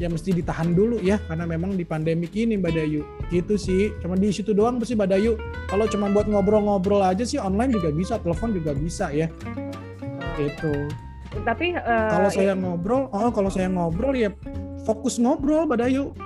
[0.00, 1.20] ya mesti ditahan dulu ya.
[1.28, 3.92] Karena memang di pandemik ini Mbak Dayu gitu sih.
[4.00, 5.36] Cuma di situ doang sih Mbak Dayu.
[5.68, 9.28] Kalau cuma buat ngobrol-ngobrol aja sih online juga bisa telepon juga bisa ya.
[10.40, 10.72] Gitu.
[11.44, 12.56] Tapi uh, kalau saya ya...
[12.56, 14.32] ngobrol oh kalau saya ngobrol ya
[14.88, 16.16] fokus ngobrol Mbak Dayu.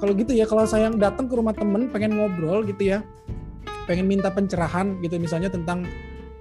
[0.00, 3.06] Kalau gitu ya kalau saya datang ke rumah temen pengen ngobrol gitu ya
[3.86, 5.86] pengen minta pencerahan gitu misalnya tentang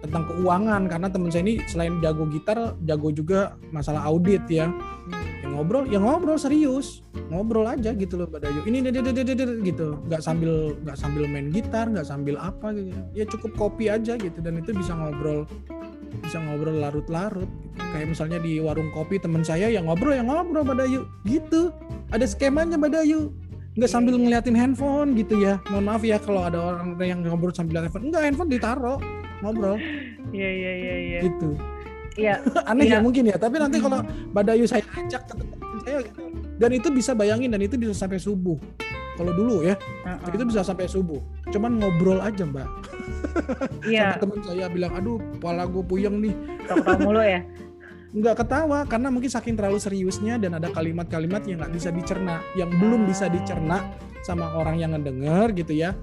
[0.02, 0.90] tentang keuangan.
[0.90, 4.70] Karena teman saya ini selain jago gitar jago juga masalah audit ya.
[5.42, 7.06] Yang ngobrol ya ngobrol serius.
[7.32, 8.60] Ngobrol aja gitu loh Mbak Dayu.
[8.68, 8.78] Ini
[9.64, 9.88] gitu.
[10.10, 12.92] Nggak sambil nggak sambil main gitar nggak sambil apa gitu.
[13.14, 15.46] Ya cukup kopi aja gitu dan itu bisa ngobrol
[16.12, 17.80] bisa ngobrol larut-larut gitu.
[17.96, 21.02] kayak misalnya di warung kopi teman saya yang ngobrol yang ngobrol Mbak Dayu.
[21.24, 21.72] Gitu.
[22.12, 23.32] Ada skemanya Mbak Dayu
[23.82, 25.58] nggak sambil ngeliatin handphone gitu ya.
[25.74, 28.14] Mohon maaf ya kalau ada orang yang ngobrol sambil lihat handphone.
[28.14, 29.00] Enggak handphone ditaruh
[29.42, 29.82] ngobrol.
[30.30, 31.20] Iya iya iya iya.
[31.26, 31.50] Gitu.
[32.14, 32.36] Iya.
[32.70, 32.98] Aneh ya.
[32.98, 36.22] ya mungkin ya tapi nanti kalau Badayu saya ajak ke tempat saya gitu.
[36.62, 38.62] Dan itu bisa bayangin dan itu bisa sampai subuh.
[39.18, 39.74] Kalau dulu ya
[40.06, 40.30] uh-uh.
[40.30, 41.18] itu bisa sampai subuh.
[41.50, 42.70] Cuman ngobrol aja mbak.
[43.82, 44.22] Iya.
[44.22, 46.38] Teman saya bilang aduh kepala gue puyeng nih.
[46.70, 47.42] Tahu mulu ya
[48.12, 52.68] nggak ketawa karena mungkin saking terlalu seriusnya dan ada kalimat-kalimat yang nggak bisa dicerna, yang
[52.68, 53.88] belum bisa dicerna
[54.28, 55.96] sama orang yang ngedenger gitu ya.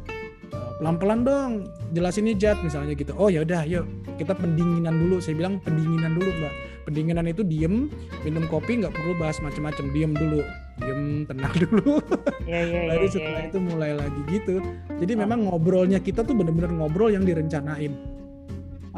[0.48, 1.52] Eh, pelan-pelan dong,
[1.92, 3.12] jelasinnya Jat misalnya gitu.
[3.20, 3.84] Oh ya udah, yuk
[4.16, 5.20] kita pendinginan dulu.
[5.20, 6.54] Saya bilang pendinginan dulu, Mbak.
[6.88, 7.92] Pendinginan itu diem,
[8.24, 10.40] minum kopi nggak perlu bahas macam-macam, diem dulu,
[10.80, 12.00] diem tenang dulu.
[12.48, 14.64] Ya, ya, Lalu ya, setelah ya, itu mulai lagi gitu.
[14.96, 15.18] Jadi oh.
[15.20, 18.17] memang ngobrolnya kita tuh bener-bener ngobrol yang direncanain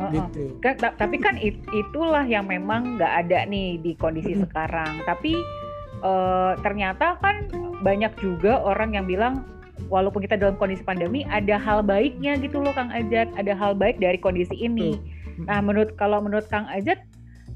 [0.00, 0.56] Oh, gitu.
[0.64, 5.04] Kan, tapi kan it, itulah yang memang nggak ada nih di kondisi sekarang.
[5.04, 5.36] Tapi
[6.00, 7.44] uh, ternyata kan
[7.84, 9.44] banyak juga orang yang bilang
[9.92, 14.00] walaupun kita dalam kondisi pandemi ada hal baiknya gitu loh Kang Ajat, ada hal baik
[14.00, 14.96] dari kondisi ini.
[15.48, 17.00] Nah, menurut kalau menurut Kang Ajat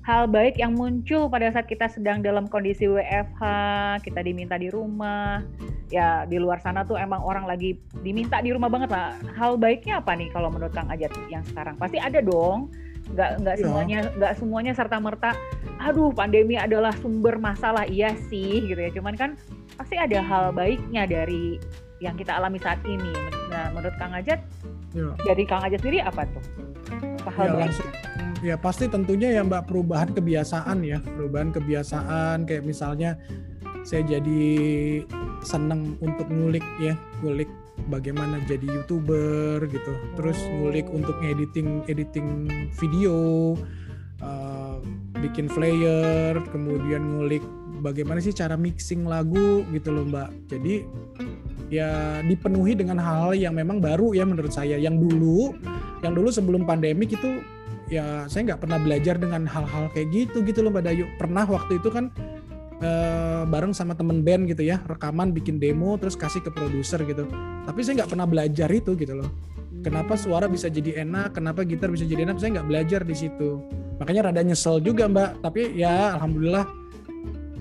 [0.05, 3.41] hal baik yang muncul pada saat kita sedang dalam kondisi WFH,
[4.05, 5.41] kita diminta di rumah,
[5.89, 9.17] ya di luar sana tuh emang orang lagi diminta di rumah banget lah.
[9.33, 11.81] Hal baiknya apa nih kalau menurut Kang Ajat yang sekarang?
[11.81, 12.69] Pasti ada dong.
[13.17, 13.61] Nggak nggak ya.
[13.65, 15.33] semuanya nggak semuanya serta merta.
[15.81, 18.93] Aduh pandemi adalah sumber masalah iya sih gitu ya.
[18.93, 19.41] Cuman kan
[19.81, 21.57] pasti ada hal baiknya dari
[22.05, 23.13] yang kita alami saat ini.
[23.49, 24.45] Nah menurut Kang Ajat,
[24.95, 25.13] ya.
[25.27, 26.45] dari Kang Ajat sendiri apa tuh?
[27.35, 27.91] Hal ya, baiknya?
[28.45, 33.17] ya pasti tentunya ya Mbak perubahan kebiasaan ya perubahan kebiasaan kayak misalnya
[33.89, 34.45] saya jadi
[35.41, 36.93] seneng untuk ngulik ya
[37.25, 37.49] ngulik
[37.89, 43.57] bagaimana jadi youtuber gitu terus ngulik untuk editing editing video
[44.21, 44.77] uh,
[45.21, 47.45] bikin flyer, kemudian ngulik
[47.81, 50.31] bagaimana sih cara mixing lagu gitu loh Mbak.
[50.53, 50.75] Jadi
[51.75, 54.79] ya dipenuhi dengan hal-hal yang memang baru ya menurut saya.
[54.79, 55.59] Yang dulu,
[56.07, 57.43] yang dulu sebelum pandemik itu
[57.91, 61.05] ya saya nggak pernah belajar dengan hal-hal kayak gitu gitu loh Mbak Dayu.
[61.19, 62.15] Pernah waktu itu kan
[62.79, 67.27] eh, bareng sama temen band gitu ya, rekaman bikin demo terus kasih ke produser gitu.
[67.67, 69.31] Tapi saya nggak pernah belajar itu gitu loh.
[69.85, 73.61] Kenapa suara bisa jadi enak, kenapa gitar bisa jadi enak, saya nggak belajar di situ.
[74.01, 75.45] Makanya rada nyesel juga Mbak.
[75.45, 76.84] Tapi ya alhamdulillah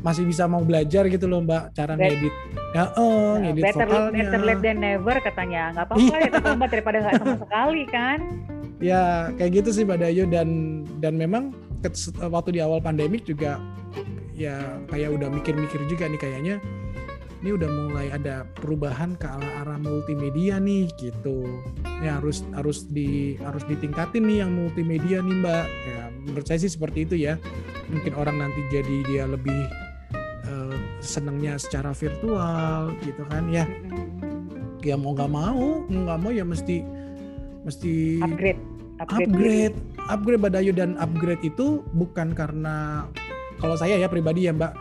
[0.03, 2.33] masih bisa mau belajar gitu loh Mbak cara Bet- ngedit.
[2.73, 4.19] Ya, Nah, ngedit better, vokalnya.
[4.19, 6.17] better late than never katanya nggak apa-apa Iya.
[6.19, 8.19] ya terlambat daripada nggak sama sekali kan
[8.77, 10.49] Ya kayak gitu sih Mbak Dayu dan
[10.99, 11.55] dan memang
[12.21, 13.55] waktu di awal pandemik juga
[14.33, 16.55] ya kayak udah mikir-mikir juga nih kayaknya
[17.39, 21.43] ini udah mulai ada perubahan ke arah-arah multimedia nih gitu.
[21.99, 25.65] Ya harus harus di harus ditingkatin nih yang multimedia nih Mbak.
[25.85, 27.35] Ya menurut saya sih seperti itu ya.
[27.87, 29.59] Mungkin orang nanti jadi dia lebih
[30.47, 33.65] eh, senangnya secara virtual gitu kan ya.
[34.83, 36.83] Ya mau nggak mau, mau nggak mau ya mesti
[37.63, 38.59] mesti upgrade
[38.99, 39.77] upgrade, upgrade.
[40.11, 43.07] upgrade Badayu dan upgrade itu bukan karena
[43.63, 44.73] kalau saya ya pribadi ya Mbak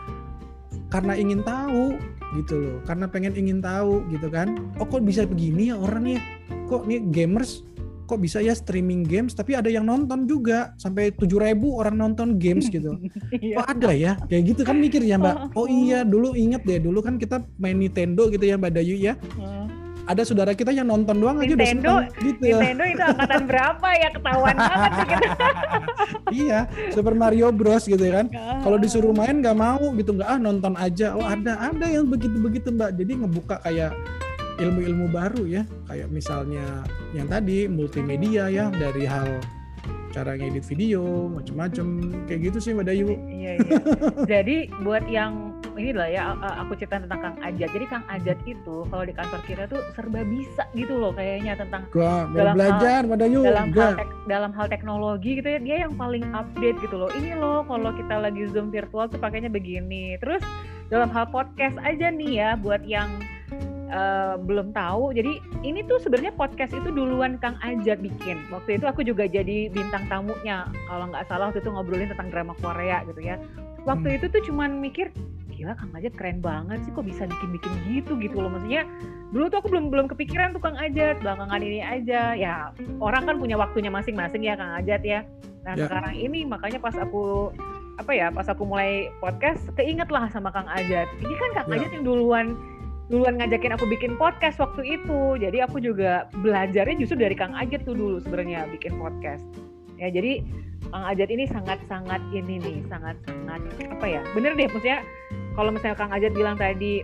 [0.91, 1.97] karena ingin tahu
[2.37, 4.59] gitu loh karena pengen ingin tahu gitu kan.
[4.77, 6.21] Oh kok bisa begini ya orang ya
[6.67, 7.63] kok nih gamers
[8.03, 11.39] kok bisa ya streaming games tapi ada yang nonton juga sampai 7000
[11.73, 12.95] orang nonton games gitu.
[13.35, 13.55] Iya.
[13.57, 14.11] kok ada ya?
[14.25, 15.55] Kayak gitu kan mikir ya Mbak.
[15.55, 15.65] Oh.
[15.65, 19.15] Iya dulu inget deh dulu kan kita main Nintendo gitu ya Mbak Dayu ya.
[19.33, 19.67] Hmm.
[20.03, 22.43] ada saudara kita yang nonton doang aja udah Nintendo- seneng gitu.
[22.43, 24.09] Ya Nintendo itu angkatan berapa ya?
[24.11, 25.17] Ketahuan banget kita.
[26.33, 28.27] Iya Super Mario Bros gitu kan.
[28.29, 28.59] Ah.
[28.59, 31.15] kalau disuruh main nggak mau gitu nggak ah nonton aja.
[31.15, 32.91] Oh ada ada yang begitu begitu mbak.
[32.93, 33.95] Jadi ngebuka kayak
[34.57, 39.41] ilmu-ilmu baru ya kayak misalnya yang tadi multimedia ya dari hal
[40.13, 41.85] cara ngedit video macem-macem
[42.29, 43.77] kayak gitu sih mbak Dayu Iya iya.
[44.29, 47.73] Jadi buat yang ini lah ya aku cerita tentang Kang Ajat.
[47.73, 51.89] Jadi Kang Ajat itu kalau di kantor kita tuh serba bisa gitu loh kayaknya tentang
[51.89, 55.97] gua Dalam belajar mbak Dayu dalam hal tek- dalam hal teknologi gitu ya dia yang
[55.97, 57.09] paling update gitu loh.
[57.09, 60.13] Ini loh kalau kita lagi Zoom virtual tuh pakainya begini.
[60.21, 60.45] Terus
[60.93, 63.09] dalam hal podcast aja nih ya buat yang
[63.93, 65.13] eh, belum tahu.
[65.13, 68.41] Jadi ini tuh sebenarnya podcast itu duluan Kang Ajat bikin.
[68.49, 70.65] Waktu itu aku juga jadi bintang tamunya.
[70.89, 73.37] Kalau nggak salah waktu itu ngobrolin tentang drama Korea gitu ya.
[73.85, 74.17] Waktu Hmm.
[74.17, 75.13] itu tuh cuman mikir
[75.53, 78.89] gila Kang Ajat keren banget sih kok bisa bikin-bikin gitu gitu loh maksudnya
[79.29, 83.37] dulu tuh aku belum belum kepikiran tuh Kang Ajat belakangan ini aja ya orang kan
[83.37, 85.21] punya waktunya masing-masing ya Kang Ajat ya
[85.61, 85.85] nah Ya.
[85.87, 87.53] sekarang ini makanya pas aku
[87.95, 91.75] apa ya pas aku mulai podcast keinget lah sama Kang Ajat ini kan Kang Ya.
[91.79, 92.57] Ajat yang duluan
[93.11, 95.35] duluan ngajakin aku bikin podcast waktu itu.
[95.39, 99.43] Jadi aku juga belajarnya justru dari Kang Ajat tuh dulu sebenarnya bikin podcast.
[99.99, 100.43] Ya jadi
[100.91, 104.99] Kang Ajat ini sangat-sangat ini nih sangat-sangat apa ya bener deh maksudnya
[105.55, 107.03] kalau misalnya Kang Ajat bilang tadi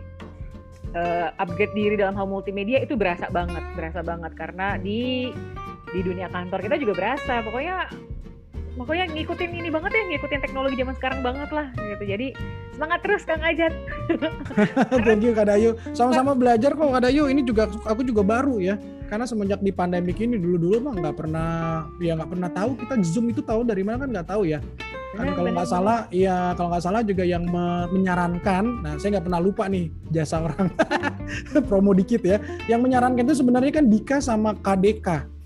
[0.95, 4.31] eh, upgrade diri dalam hal multimedia itu berasa banget berasa banget.
[4.35, 5.31] Karena di
[5.89, 7.41] di dunia kantor kita juga berasa.
[7.41, 7.89] Pokoknya
[8.79, 12.03] pokoknya ngikutin ini banget ya ngikutin teknologi zaman sekarang banget lah gitu.
[12.07, 12.27] Jadi
[12.71, 13.75] semangat terus Kang Ajat.
[15.05, 15.75] Thank you Kak Dayu.
[15.91, 17.27] Sama-sama belajar kok Kak Dayu.
[17.27, 18.79] Ini juga aku juga baru ya.
[19.11, 21.49] Karena semenjak di pandemik ini dulu-dulu mah nggak pernah
[21.99, 24.63] ya nggak pernah tahu kita zoom itu tahu dari mana kan nggak tahu ya.
[25.09, 29.25] Kan kalau nggak salah iya kalau nggak salah juga yang me- menyarankan nah saya nggak
[29.27, 30.71] pernah lupa nih jasa orang.
[31.67, 32.39] Promo dikit ya.
[32.71, 35.38] Yang menyarankan itu sebenarnya kan Dika sama KDK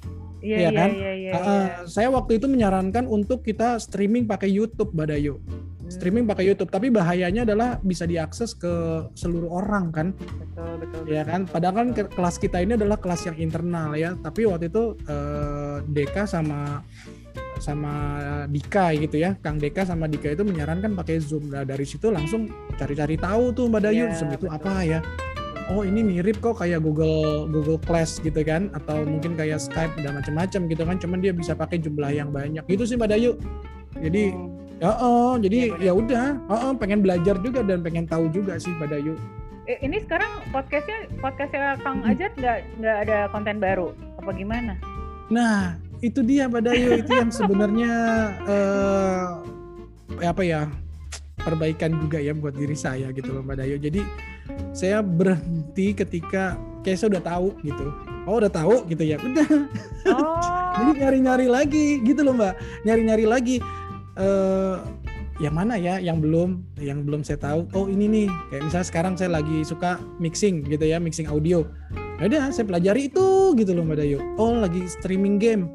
[0.43, 0.89] iya Iya iya kan?
[0.91, 1.63] iya iya, Uh, iya.
[1.87, 6.87] saya waktu itu menyarankan untuk kita streaming pakai YouTube Badayu Hmm, streaming pakai YouTube tapi
[6.87, 8.71] bahayanya adalah bisa diakses ke
[9.13, 10.07] seluruh orang kan?
[10.15, 11.43] Betul betul ya kan?
[11.43, 14.15] padahal kan ke- kelas kita ini adalah kelas yang internal ya.
[14.15, 16.79] Tapi waktu itu eh, Deka sama
[17.59, 17.93] sama
[18.45, 19.35] Dika gitu ya.
[19.37, 21.47] Kang Deka sama Dika itu menyarankan pakai Zoom.
[21.47, 24.55] Nah dari situ langsung cari-cari tahu tuh Mbak Dayu Iya, Zoom itu betul.
[24.55, 24.99] apa ya
[25.71, 28.67] oh ini mirip kok kayak Google Google Class gitu kan?
[28.75, 30.95] Atau mungkin kayak Skype dan macam-macam gitu kan?
[30.99, 32.63] Cuman dia bisa pakai jumlah yang banyak.
[32.67, 33.31] Gitu sih Mbak Dayu.
[33.99, 34.49] Jadi Hmm.
[34.81, 36.25] ya oh, jadi Iya, ya udah.
[36.51, 39.13] Oh, oh, pengen belajar juga dan pengen tahu juga sih Mbak Dayu.
[39.63, 42.11] Eh, ini sekarang podcastnya podcastnya Kang Hmm.
[42.11, 43.95] Ajat nggak nggak ada konten baru?
[44.19, 44.75] Apa gimana?
[45.31, 46.89] Nah, itu dia Mbak Dayu.
[46.99, 47.93] Itu yang sebenarnya
[48.51, 49.23] eh
[50.23, 50.67] apa ya
[51.39, 53.75] perbaikan juga ya buat diri saya gitu loh Mbak Dayu.
[53.79, 54.01] Jadi
[54.75, 57.85] saya berhenti ketika kayak saya udah tahu gitu.
[58.23, 59.17] Oh udah tahu gitu ya.
[59.19, 59.47] Udah.
[60.11, 60.37] oh
[60.79, 62.53] Jadi nyari-nyari lagi gitu loh Mbak.
[62.87, 63.57] Nyari-nyari lagi
[64.13, 64.77] eh
[65.41, 67.65] yang mana ya yang belum yang belum saya tahu.
[67.73, 71.65] Oh ini nih kayak misalnya sekarang saya lagi suka mixing gitu ya, mixing audio.
[72.21, 74.19] Ya udah saya pelajari itu gitu loh Mbak Dayu.
[74.37, 75.67] Oh lagi streaming game.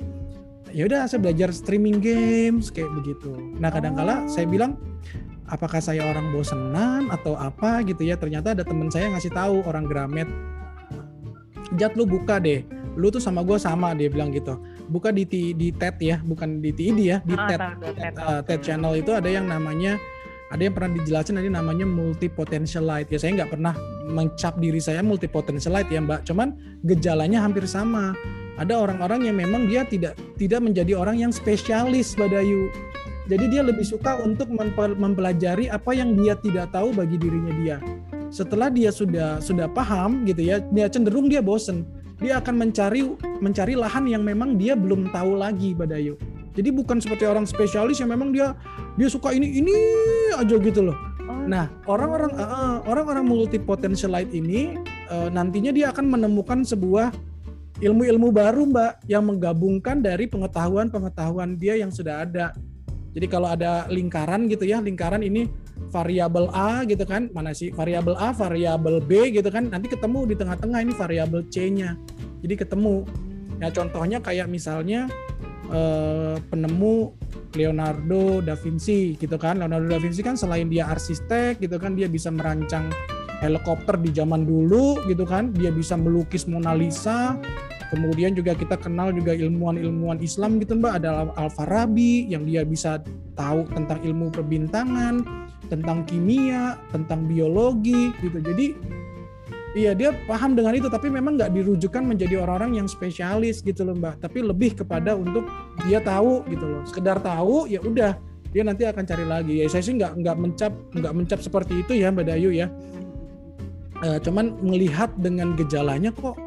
[0.68, 3.32] ya udah saya belajar streaming games kayak begitu.
[3.56, 4.28] Nah kadang-kala oh.
[4.28, 4.76] saya bilang
[5.48, 9.88] apakah saya orang bosenan atau apa gitu ya ternyata ada teman saya ngasih tahu orang
[9.88, 10.28] Gramet.
[11.76, 12.64] Jat lu buka deh.
[12.96, 14.56] Lu tuh sama gue sama dia bilang gitu.
[14.88, 18.60] Buka di di TED ya bukan di TID ya di TED ah, TED, uh, TED
[18.64, 20.00] channel itu ada yang namanya
[20.48, 23.76] ada yang pernah dijelasin tadi namanya multi potential light ya saya nggak pernah
[24.08, 26.24] mencap diri saya multi potential light ya mbak.
[26.24, 26.56] Cuman
[26.88, 28.16] gejalanya hampir sama.
[28.58, 32.66] Ada orang-orang yang memang dia tidak tidak menjadi orang yang spesialis Badayu
[33.28, 34.48] jadi dia lebih suka untuk
[34.96, 37.76] mempelajari apa yang dia tidak tahu bagi dirinya dia.
[38.32, 41.84] Setelah dia sudah sudah paham gitu ya, dia cenderung dia bosen.
[42.24, 43.04] Dia akan mencari
[43.44, 46.16] mencari lahan yang memang dia belum tahu lagi Badayu.
[46.56, 48.56] Jadi bukan seperti orang spesialis yang memang dia
[48.96, 49.76] dia suka ini ini
[50.34, 50.96] aja gitu loh.
[51.28, 51.44] Oh.
[51.46, 54.80] Nah, orang-orang uh, orang-orang multi potential light ini
[55.12, 57.12] uh, nantinya dia akan menemukan sebuah
[57.78, 62.56] ilmu-ilmu baru, Mbak, yang menggabungkan dari pengetahuan-pengetahuan dia yang sudah ada.
[63.18, 65.50] Jadi kalau ada lingkaran gitu ya, lingkaran ini
[65.90, 70.38] variabel A gitu kan, mana sih variabel A, variabel B gitu kan, nanti ketemu di
[70.38, 71.98] tengah-tengah ini variabel C-nya.
[72.46, 73.02] Jadi ketemu.
[73.58, 75.10] Ya contohnya kayak misalnya
[75.66, 77.10] eh, penemu
[77.58, 79.58] Leonardo da Vinci gitu kan.
[79.58, 82.86] Leonardo da Vinci kan selain dia arsitek gitu kan, dia bisa merancang
[83.42, 87.34] helikopter di zaman dulu gitu kan, dia bisa melukis Mona Lisa,
[87.88, 93.00] Kemudian juga kita kenal juga ilmuwan-ilmuwan Islam gitu Mbak, ada Al-Farabi yang dia bisa
[93.32, 95.24] tahu tentang ilmu perbintangan,
[95.72, 98.44] tentang kimia, tentang biologi gitu.
[98.44, 98.76] Jadi
[99.72, 103.96] iya dia paham dengan itu tapi memang nggak dirujukan menjadi orang-orang yang spesialis gitu loh
[103.96, 105.48] Mbak, tapi lebih kepada untuk
[105.88, 106.82] dia tahu gitu loh.
[106.84, 108.20] Sekedar tahu ya udah
[108.52, 109.60] dia nanti akan cari lagi.
[109.60, 112.68] Ya saya sih nggak nggak mencap nggak mencap seperti itu ya Mbak Dayu ya.
[113.98, 116.38] E, cuman melihat dengan gejalanya kok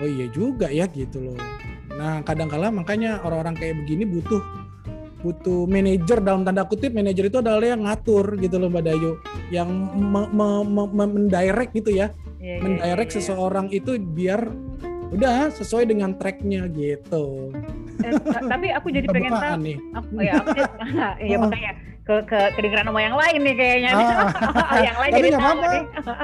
[0.00, 1.38] oh iya juga ya gitu loh
[1.94, 4.40] nah kadang-kala makanya orang-orang kayak begini butuh
[5.20, 9.12] butuh manajer dalam tanda kutip manajer itu adalah yang ngatur gitu loh Mbak Dayu
[9.52, 12.08] yang me, me, me, me, mendirect gitu ya
[12.40, 14.48] yeah, iya, mendirect yeah, yeah, seseorang itu biar
[15.10, 17.50] udah sesuai dengan tracknya gitu.
[18.00, 18.14] Eh,
[18.46, 19.58] tapi aku jadi pengen tahu.
[19.58, 19.78] Nih.
[19.98, 20.48] Aku, ya, aku
[21.34, 21.72] ya makanya
[22.10, 23.90] ke, ke kedengeran sama yang lain nih kayaknya.
[23.94, 25.70] Ah, yang lain tapi nggak apa-apa.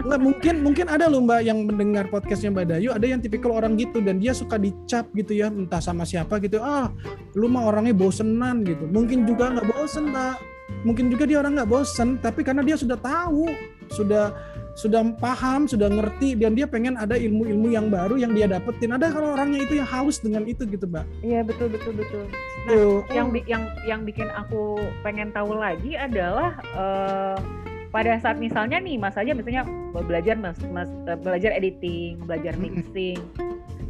[0.03, 3.79] Nggak mungkin mungkin ada loh mbak yang mendengar podcastnya mbak Dayu, ada yang tipikal orang
[3.79, 6.59] gitu dan dia suka dicap gitu ya, entah sama siapa gitu.
[6.59, 6.90] Ah,
[7.38, 8.90] lu mah orangnya bosenan gitu.
[8.90, 10.37] Mungkin juga nggak bosen mbak.
[10.83, 13.46] Mungkin juga dia orang nggak bosen, tapi karena dia sudah tahu,
[13.87, 14.35] sudah
[14.77, 18.93] sudah paham, sudah ngerti dan dia pengen ada ilmu-ilmu yang baru yang dia dapetin.
[18.93, 21.05] Ada kalau orangnya itu yang haus dengan itu gitu, Mbak.
[21.25, 22.25] Iya, betul betul betul.
[22.69, 23.01] Nah, Tuh.
[23.09, 27.41] yang yang yang bikin aku pengen tahu lagi adalah uh,
[27.89, 29.65] pada saat misalnya nih Mas aja misalnya
[29.97, 33.17] belajar Mas, mas uh, belajar editing, belajar mixing.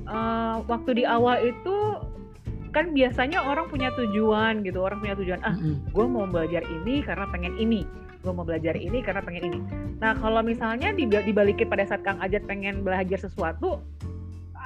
[0.07, 1.99] Uh, waktu di awal itu
[2.71, 5.57] kan biasanya orang punya tujuan gitu orang punya tujuan ah
[5.91, 7.89] gue mau belajar ini karena pengen ini
[8.27, 9.59] gue mau belajar ini karena pengen ini.
[10.03, 13.79] Nah kalau misalnya dibalikin pada saat Kang Ajat pengen belajar sesuatu,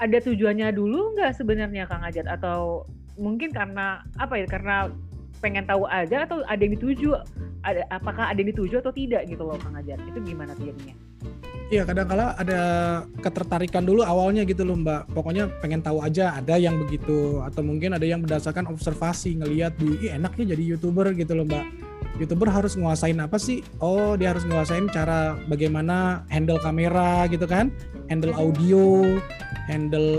[0.01, 2.89] ada tujuannya dulu nggak sebenarnya Kang Ajat atau
[3.21, 4.89] mungkin karena apa ya karena
[5.45, 7.17] pengen tahu aja atau ada yang dituju
[7.61, 10.97] ada apakah ada yang dituju atau tidak gitu loh Kang Ajat itu gimana jadinya?
[11.71, 12.61] Iya kadang-kala ada
[13.23, 15.15] ketertarikan dulu awalnya gitu loh Mbak.
[15.15, 20.11] Pokoknya pengen tahu aja ada yang begitu atau mungkin ada yang berdasarkan observasi ngelihat di
[20.11, 23.65] enaknya jadi youtuber gitu loh Mbak youtuber harus nguasain apa sih?
[23.81, 27.73] Oh, dia harus nguasain cara bagaimana handle kamera gitu kan,
[28.13, 29.17] handle audio,
[29.65, 30.13] handle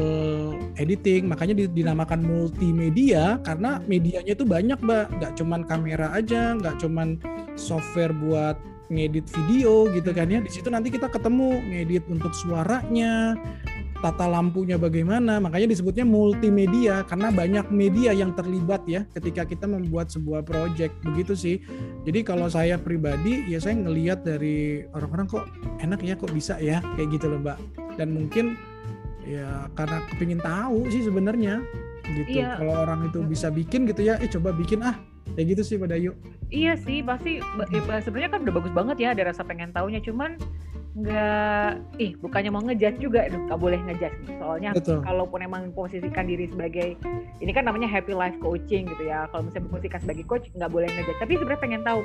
[0.82, 1.30] editing.
[1.30, 5.06] Makanya dinamakan multimedia karena medianya itu banyak, Mbak.
[5.22, 7.22] Nggak cuman kamera aja, nggak cuman
[7.54, 8.58] software buat
[8.92, 10.42] ngedit video gitu kan ya.
[10.42, 13.38] Di situ nanti kita ketemu ngedit untuk suaranya,
[14.02, 15.38] tata lampunya bagaimana.
[15.38, 20.98] Makanya disebutnya multimedia karena banyak media yang terlibat ya ketika kita membuat sebuah project.
[21.06, 21.56] Begitu sih.
[22.04, 25.46] Jadi kalau saya pribadi ya saya ngelihat dari orang-orang kok
[25.80, 27.58] enak ya kok bisa ya kayak gitu loh, Mbak.
[27.96, 28.46] Dan mungkin
[29.22, 31.62] ya karena kepingin tahu sih sebenarnya
[32.10, 32.42] gitu.
[32.42, 32.58] Iya.
[32.58, 34.98] Kalau orang itu bisa bikin gitu ya, eh coba bikin ah
[35.38, 36.18] kayak gitu sih pada yuk.
[36.52, 40.36] Iya sih pasti ya, sebenarnya kan udah bagus banget ya ada rasa pengen tahunya cuman
[40.92, 41.72] nggak
[42.04, 44.32] ih bukannya mau ngejat juga aduh nggak boleh ngejat nih.
[44.38, 45.00] Soalnya Betul.
[45.04, 47.00] kalaupun emang posisikan diri sebagai
[47.40, 49.28] ini kan namanya happy life coaching gitu ya.
[49.32, 52.02] Kalau misalnya posisikan sebagai coach nggak boleh ngejat tapi sebenarnya pengen tahu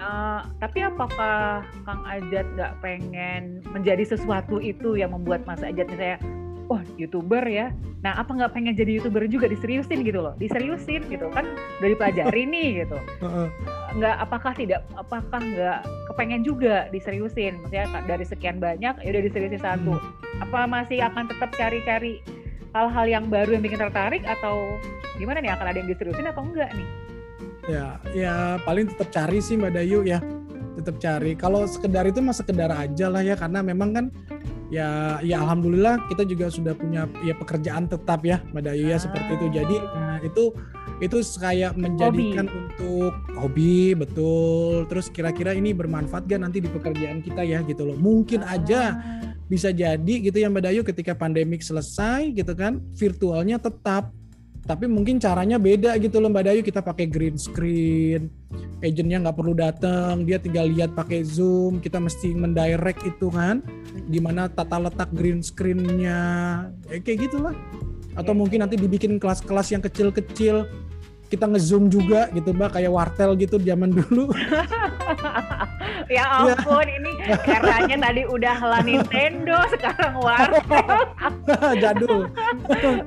[0.00, 6.18] uh, tapi apakah Kang Ajat nggak pengen menjadi sesuatu itu yang membuat Mas Ajat misalnya
[6.72, 7.68] wah youtuber ya.
[8.00, 9.46] Nah apa nggak pengen jadi youtuber juga?
[9.46, 10.32] Diseriusin gitu loh.
[10.40, 11.44] Diseriusin gitu kan?
[11.84, 12.96] Udah dipelajari nih gitu.
[13.92, 17.60] Nggak apakah tidak apakah nggak kepengen juga diseriusin?
[17.60, 19.94] Maksudnya dari sekian banyak ya udah diseriusin satu.
[20.00, 20.20] Hmm.
[20.42, 22.18] apa masih akan tetap cari-cari
[22.74, 24.80] hal-hal yang baru yang bikin tertarik atau
[25.20, 25.52] gimana nih?
[25.52, 26.88] Akan ada yang diseriusin atau enggak nih?
[27.70, 28.34] Ya, ya
[28.66, 30.18] paling tetap cari sih Mbak Dayu ya,
[30.74, 31.38] tetap cari.
[31.38, 34.04] Kalau sekedar itu mah sekedar aja lah ya, karena memang kan
[34.72, 39.00] ya ya alhamdulillah kita juga sudah punya ya pekerjaan tetap ya Mbak Dayu ya ah.
[39.04, 39.46] seperti itu.
[39.52, 40.44] Jadi nah, itu
[41.02, 42.56] itu kayak menjadikan hobi.
[42.56, 44.88] untuk hobi betul.
[44.88, 48.00] Terus kira-kira ini bermanfaat gak nanti di pekerjaan kita ya gitu loh.
[48.00, 48.56] Mungkin ah.
[48.56, 48.82] aja
[49.52, 54.08] bisa jadi gitu ya Mbak Dayu ketika pandemik selesai gitu kan virtualnya tetap
[54.62, 56.60] tapi mungkin caranya beda gitu loh Mbak Dayu.
[56.62, 58.30] Kita pakai green screen
[58.82, 63.62] agentnya nggak perlu datang dia tinggal lihat pakai zoom kita mesti mendirect itu kan
[64.10, 66.20] gimana tata letak green screennya.
[66.90, 67.54] Ya, kayak gitulah.
[68.12, 70.68] Atau mungkin nanti dibikin kelas-kelas yang kecil-kecil
[71.32, 74.28] kita ngezoom juga gitu mbak kayak wartel gitu zaman dulu.
[76.10, 76.98] Ya ampun ya.
[76.98, 77.12] ini
[77.46, 80.98] caranya tadi udah lah Nintendo sekarang wartel.
[81.78, 82.28] Jadul.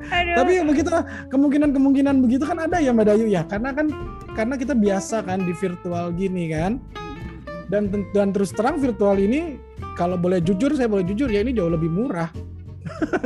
[0.09, 0.89] Tapi ya begitu
[1.29, 3.45] kemungkinan kemungkinan begitu kan ada ya mbak Dayu ya?
[3.45, 3.91] Karena kan
[4.33, 6.81] karena kita biasa kan di virtual gini kan.
[7.69, 9.59] Dan dan terus terang virtual ini
[9.99, 12.31] kalau boleh jujur saya boleh jujur ya ini jauh lebih murah.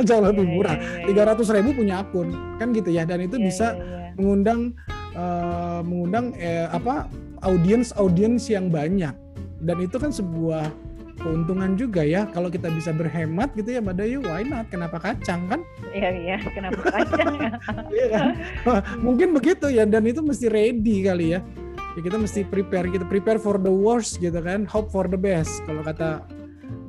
[0.08, 0.76] Jauh lebih iya, murah.
[0.76, 2.32] iya, iya, tiga ratus ribu punya akun.
[2.56, 3.76] Kan gitu ya dan itu bisa
[4.16, 4.74] mengundang
[5.14, 7.06] uh, mengundang eh, apa
[7.44, 9.14] audiens audiens yang banyak.
[9.60, 10.72] Dan itu kan sebuah
[11.20, 14.18] keuntungan juga ya kalau kita bisa berhemat gitu ya Mbak Dayu.
[14.24, 14.72] Why not?
[14.72, 15.60] Kenapa kacang kan?
[15.92, 16.36] Iya iya.
[16.52, 17.36] Kenapa kacang?
[17.36, 17.50] Ya
[17.96, 18.26] iya kan?
[19.06, 21.40] Mungkin begitu ya dan itu mesti ready kali ya.
[21.98, 24.64] Ya kita mesti prepare kita prepare for the worst gitu kan.
[24.64, 26.24] Hope for the best kalau kata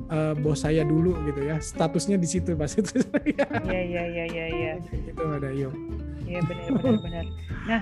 [0.08, 1.60] uh, bos saya dulu gitu ya.
[1.60, 3.46] Statusnya di situ pas itu iya
[3.84, 4.74] iya iya iya iya.
[5.12, 5.70] Itu Mbak Dayu
[6.32, 7.26] iya benar benar
[7.68, 7.82] nah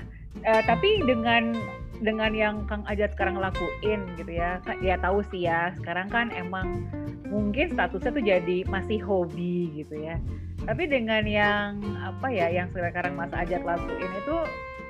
[0.50, 1.54] uh, tapi dengan
[2.00, 6.88] dengan yang Kang Ajat sekarang lakuin gitu ya ya tahu sih ya sekarang kan emang
[7.30, 10.18] mungkin statusnya tuh jadi masih hobi gitu ya.
[10.66, 14.38] Tapi dengan yang apa ya yang sekarang Mas Ajat lakuin itu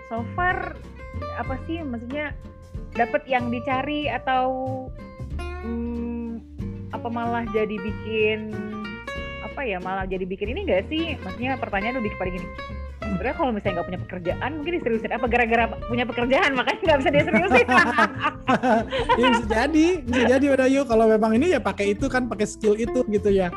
[0.07, 0.73] so far
[1.35, 2.31] apa sih maksudnya
[2.95, 4.49] dapat yang dicari atau
[5.61, 6.41] hmm,
[6.95, 8.55] apa malah jadi bikin
[9.45, 11.19] apa ya malah jadi bikin ini gak sih?
[11.19, 12.47] Maksudnya pertanyaan lebih kepada gini
[13.09, 15.25] sebenarnya kalau misalnya nggak punya pekerjaan mungkin diseriusin apa?
[15.25, 17.67] Gara-gara punya pekerjaan makanya nggak bisa diseriusin.
[19.21, 20.85] Ya, bisa jadi bisa jadi udah yuk.
[20.89, 23.53] Kalau memang ini ya pakai itu kan pakai skill itu gitu ya.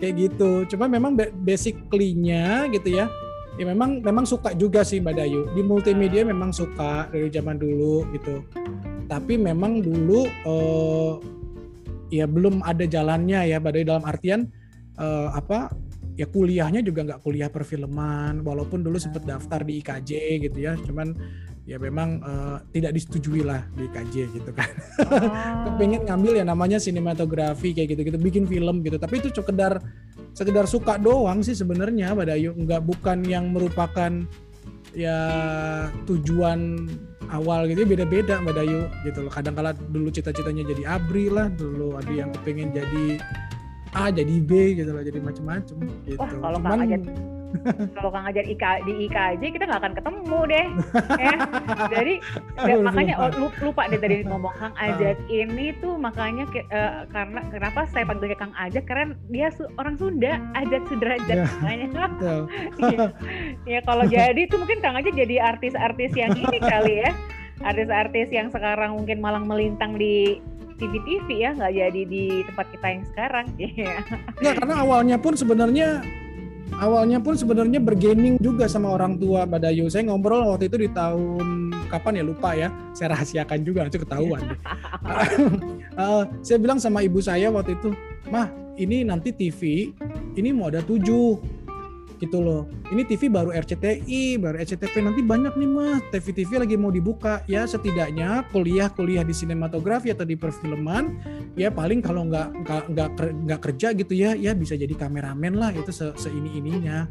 [0.00, 0.64] Kayak gitu.
[0.72, 1.12] Cuma memang
[1.44, 3.08] basically-nya gitu ya
[3.54, 5.40] ya memang memang suka juga sih Mbak Dayu.
[5.52, 8.42] Di multimedia memang suka dari zaman dulu gitu.
[9.06, 11.20] Tapi memang dulu uh,
[12.08, 14.40] ya belum ada jalannya ya Mbak Dayu dalam artian
[14.98, 15.70] uh, apa
[16.14, 20.10] ya kuliahnya juga nggak kuliah perfilman walaupun dulu sempat daftar di IKJ
[20.46, 21.10] gitu ya cuman
[21.64, 24.68] ya memang uh, tidak disetujui lah di IKJ gitu kan.
[25.64, 25.74] Oh.
[25.80, 29.00] pengen ngambil ya namanya sinematografi kayak gitu gitu bikin film gitu.
[29.00, 29.80] Tapi itu sekedar
[30.36, 34.22] sekedar suka doang sih sebenarnya pada yuk nggak bukan yang merupakan
[34.94, 35.18] ya
[36.06, 36.86] tujuan
[37.32, 39.32] awal gitu ya beda-beda Mbak Dayu gitu loh.
[39.32, 43.18] Kadang kala dulu cita-citanya jadi abri lah dulu ada yang kepengen jadi
[43.94, 45.76] A jadi B gitu loh jadi macam-macam
[46.06, 46.18] gitu.
[46.18, 47.02] Oh, kalau Cuman, Kang Ajat
[47.94, 50.66] kalau Kang Ajat IK, di IKJ kita nggak akan ketemu deh.
[51.18, 51.36] ya.
[51.90, 52.14] Jadi
[52.68, 53.30] ya, makanya oh,
[53.62, 58.54] lupa deh tadi ngomong Kang Ajat ini tuh makanya uh, karena kenapa saya panggil Kang
[58.58, 61.86] Ajat karena dia su orang Sunda, Ajat Sudrajat ya, makanya.
[62.82, 62.94] ya,
[63.64, 67.12] ya kalau jadi tuh mungkin Kang Ajat jadi artis-artis yang ini kali ya.
[67.62, 70.42] Artis-artis yang sekarang mungkin malang melintang di
[70.76, 73.98] TV-TV ya nggak jadi di tempat kita yang sekarang ya
[74.42, 76.02] nggak karena awalnya pun sebenarnya
[76.78, 79.86] awalnya pun sebenarnya bergaming juga sama orang tua Badayu.
[79.90, 82.68] Saya ngobrol waktu itu di tahun kapan ya lupa ya.
[82.96, 84.42] Saya rahasiakan juga nanti ketahuan.
[85.94, 87.94] Uh, saya bilang sama ibu saya waktu itu
[88.32, 89.92] mah ini nanti TV
[90.34, 91.38] ini mau ada tujuh
[92.18, 92.66] gitu loh.
[92.90, 96.02] Ini TV baru RCTI, baru RCTP nanti banyak nih mas.
[96.10, 101.16] TV-TV lagi mau dibuka ya setidaknya kuliah-kuliah di sinematografi atau di perfilman
[101.58, 103.08] ya paling kalau nggak nggak
[103.46, 107.06] nggak kerja gitu ya ya bisa jadi kameramen lah itu se, se ini ininya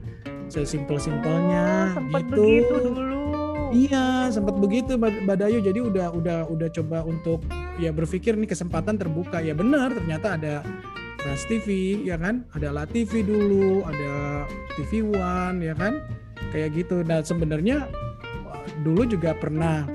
[0.51, 2.35] sesimpel simpelnya oh, gitu.
[2.37, 3.23] begitu dulu.
[3.73, 5.57] Iya, sempat begitu Badayu.
[5.57, 7.41] Jadi udah udah udah coba untuk
[7.81, 9.41] ya berpikir nih kesempatan terbuka.
[9.41, 10.61] Ya benar, ternyata ada
[11.23, 12.43] Trans TV ya kan?
[12.51, 14.43] Ada La TV dulu ada
[14.75, 16.03] TV One ya kan?
[16.51, 17.01] Kayak gitu.
[17.01, 17.87] Dan sebenarnya
[18.83, 19.87] dulu juga pernah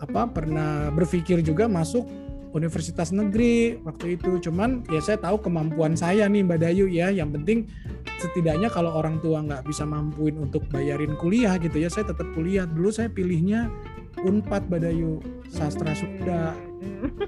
[0.00, 2.08] apa pernah berpikir juga masuk
[2.56, 4.40] universitas negeri waktu itu.
[4.48, 7.12] Cuman ya saya tahu kemampuan saya nih Mbak Dayu ya.
[7.12, 7.58] Yang penting
[8.18, 12.64] setidaknya kalau orang tua nggak bisa mampuin untuk bayarin kuliah gitu ya saya tetap kuliah.
[12.64, 13.68] Dulu saya pilihnya
[14.24, 16.56] Unpad Badayu sastra Sunda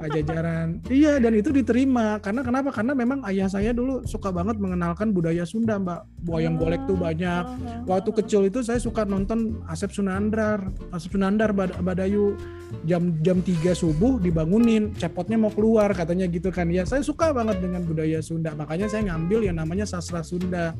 [0.01, 0.82] Pajajaran.
[0.86, 2.70] Iya dan itu diterima karena kenapa?
[2.70, 6.26] Karena memang ayah saya dulu suka banget mengenalkan budaya Sunda, Mbak.
[6.30, 7.44] Wayang golek tuh banyak.
[7.84, 12.38] Waktu kecil itu saya suka nonton Asep Sunandar, Asep Sunandar Bad Badayu
[12.86, 16.70] jam jam 3 subuh dibangunin, cepotnya mau keluar katanya gitu kan.
[16.70, 18.55] Ya saya suka banget dengan budaya Sunda.
[18.55, 20.72] Makanya saya ngambil yang namanya sastra Sunda.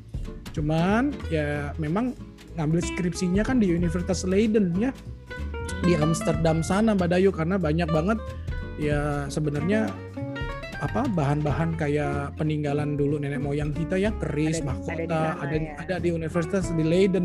[0.55, 2.15] Cuman ya memang
[2.59, 4.91] ngambil skripsinya kan di Universitas Leiden ya
[5.87, 8.19] di Amsterdam sana Badayu karena banyak banget
[8.81, 9.93] ya sebenarnya
[10.81, 15.43] apa bahan-bahan kayak peninggalan dulu nenek moyang kita ya keris Ada- mahkota ada di sana,
[15.45, 15.73] ada ya.
[15.77, 17.25] ada di Universitas di Leiden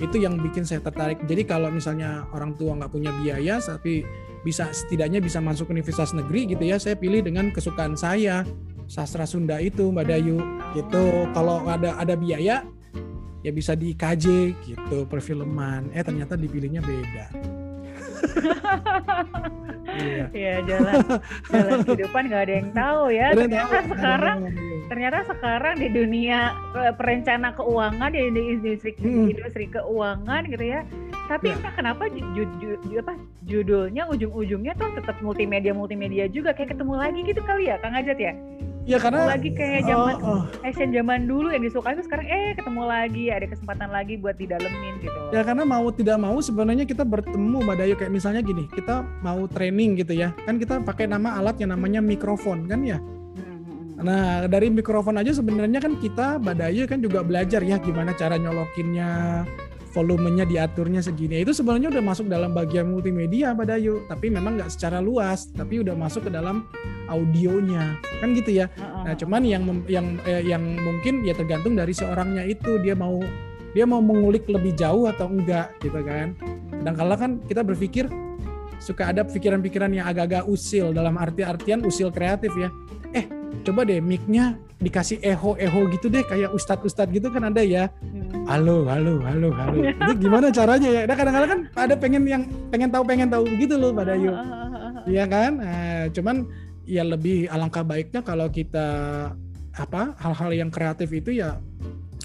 [0.00, 1.20] itu yang bikin saya tertarik.
[1.24, 4.04] Jadi kalau misalnya orang tua nggak punya biaya tapi
[4.44, 8.44] bisa setidaknya bisa masuk universitas negeri gitu ya saya pilih dengan kesukaan saya
[8.88, 10.36] sastra Sunda itu Mbak Dayu
[10.76, 11.04] gitu.
[11.32, 12.64] Kalau ada ada biaya
[13.40, 15.88] ya bisa di KJ gitu perfilman.
[15.96, 17.59] Eh ternyata dipilihnya beda
[19.90, 20.94] iya Iya jalan
[21.52, 23.26] jalan kehidupan nggak ada yang tahu ya.
[23.32, 24.38] Ternyata tahu, sekarang
[24.86, 26.38] ternyata sekarang di dunia
[26.76, 29.30] eh, perencana keuangan di, industri Hmm.
[29.30, 30.80] industri keuangan gitu ya.
[31.26, 31.54] Tapi Ya.
[31.58, 36.94] entah kenapa ju- ju- ju- apa judulnya ujung-ujungnya tuh tetap multimedia multimedia juga kayak ketemu
[36.96, 38.34] lagi gitu kali ya Kang Ajat ya.
[38.88, 40.42] Ya karena Ketemu lagi kayak zaman oh, oh.
[40.64, 44.94] action zaman dulu yang disukai itu sekarang eh ketemu lagi ada kesempatan lagi buat didalemin
[45.04, 45.20] gitu.
[45.30, 49.44] Ya karena mau tidak mau sebenarnya kita bertemu Mbak Dayu kayak misalnya gini, kita mau
[49.46, 50.32] training gitu ya.
[50.48, 52.98] Kan kita pakai nama alat yang namanya mikrofon kan ya.
[52.98, 58.16] Hmm, Nah, dari mikrofon aja sebenarnya kan kita Mbak Dayu kan juga belajar ya gimana
[58.16, 59.44] cara nyolokinnya,
[59.90, 61.42] volumenya diaturnya segini.
[61.42, 65.82] Itu sebenarnya udah masuk dalam bagian multimedia Mbak Dayu, tapi memang nggak secara luas, tapi
[65.82, 66.66] udah masuk ke dalam
[67.10, 67.98] audionya.
[68.22, 68.70] Kan gitu ya.
[68.78, 73.18] Nah, cuman yang yang eh, yang mungkin ya tergantung dari seorangnya itu dia mau
[73.70, 76.34] dia mau mengulik lebih jauh atau enggak gitu kan.
[76.80, 78.06] Kadang-kala kan kita berpikir
[78.80, 82.72] suka ada pikiran-pikiran yang agak-agak usil dalam arti-artian usil kreatif ya.
[83.60, 87.92] Coba deh mic-nya dikasih eho-eho gitu deh kayak ustadz-ustadz gitu kan ada ya.
[88.00, 88.48] Hmm.
[88.48, 89.78] Halo, halo, halo, halo.
[90.08, 91.02] Itu gimana caranya ya?
[91.04, 92.42] Nah, kadang-kadang kan ada pengen yang
[92.72, 94.32] pengen tahu pengen tahu begitu loh Pak Dayu.
[95.04, 95.52] Iya kan?
[95.60, 96.36] Nah, cuman
[96.88, 98.88] ya lebih alangkah baiknya kalau kita
[99.76, 101.62] apa hal-hal yang kreatif itu ya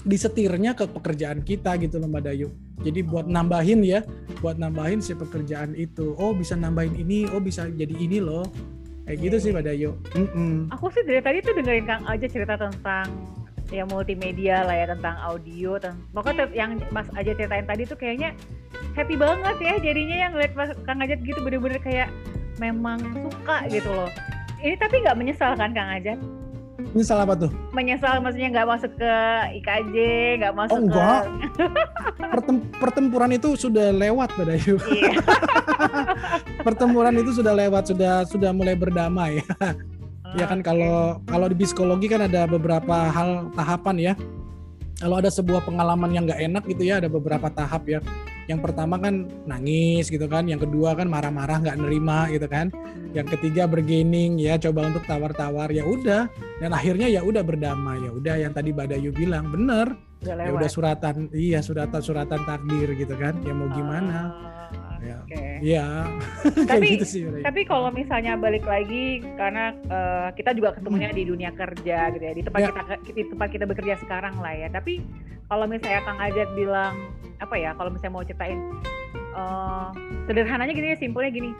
[0.06, 2.48] disetirnya ke pekerjaan kita gitu loh Mbak Dayu.
[2.84, 4.04] Jadi buat nambahin ya,
[4.38, 6.14] buat nambahin si pekerjaan itu.
[6.20, 8.46] Oh bisa nambahin ini, oh bisa jadi ini loh.
[9.06, 9.90] Kayak gitu sih Mbak Dayu.
[10.18, 10.66] Mm-mm.
[10.74, 13.06] Aku sih dari tadi tuh dengerin Kang Aja cerita tentang
[13.70, 17.98] ya multimedia lah ya tentang audio dan pokoknya te- yang Mas Aja ceritain tadi tuh
[17.98, 18.34] kayaknya
[18.94, 22.10] happy banget ya jadinya yang lihat Mas Kang Aja gitu bener-bener kayak
[22.58, 24.10] memang suka gitu loh.
[24.58, 26.18] Ini tapi nggak menyesal kan Kang Aja?
[26.76, 27.50] Ini salah apa tuh?
[27.72, 29.12] Menyesal maksudnya nggak masuk ke
[29.60, 29.96] IKJ,
[30.40, 31.22] nggak masuk Oh, enggak.
[32.16, 34.76] ke Pertem- pertempuran itu sudah lewat Mbak Dayu.
[34.92, 35.10] Iya.
[36.66, 39.40] pertempuran itu sudah lewat, sudah sudah mulai berdamai.
[40.36, 44.12] Ya kan kalau kalau di psikologi kan ada beberapa hal tahapan ya.
[45.00, 48.04] Kalau ada sebuah pengalaman yang nggak enak gitu ya ada beberapa tahap ya.
[48.46, 52.70] Yang pertama kan nangis gitu kan, yang kedua kan marah-marah nggak nerima gitu kan,
[53.10, 56.30] yang ketiga bergaining ya coba untuk tawar-tawar ya udah.
[56.56, 59.98] Dan akhirnya ya udah berdamai ya udah yang tadi Badayu bilang bener.
[60.22, 63.36] Ya udah suratan iya suratan suratan takdir gitu kan.
[63.42, 64.32] Ya mau gimana?
[64.32, 64.54] Ah,
[64.96, 65.18] Ya.
[65.62, 65.86] Ya
[66.70, 67.22] Tapi- gitu sih.
[67.40, 72.34] Tapi kalau misalnya balik lagi karena eh, kita juga ketemunya di dunia kerja gitu ya
[72.34, 72.70] di tempat Ya.
[72.70, 74.66] kita di tempat kita bekerja sekarang lah ya.
[74.68, 75.02] Tapi
[75.46, 76.94] kalau misalnya Kang Ajat bilang
[77.38, 78.60] apa ya kalau misalnya mau ceritain
[79.14, 79.88] eh,
[80.26, 81.50] sederhananya gini ya simpelnya gini.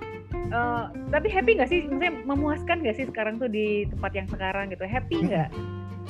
[0.47, 1.81] eh, tapi happy nggak sih?
[1.91, 4.85] Maksudnya memuaskan nggak sih sekarang tuh di tempat yang sekarang gitu?
[4.87, 5.51] Happy nggak?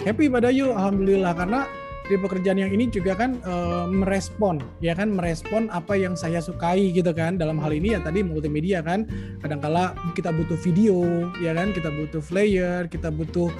[0.04, 1.64] happy Badayu alhamdulillah karena
[2.06, 5.10] di pekerjaan yang ini juga kan eh, merespon ya kan?
[5.10, 7.38] Merespon apa yang saya sukai gitu kan?
[7.38, 9.06] Dalam hal ini ya tadi multimedia kan.
[9.42, 11.74] Kadangkala kita butuh video ya kan?
[11.74, 13.50] Kita butuh flyer kita butuh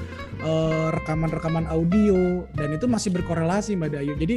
[0.42, 4.14] eh, rekaman-rekaman audio dan itu masih berkorelasi Mbak Dayu.
[4.14, 4.36] Jadi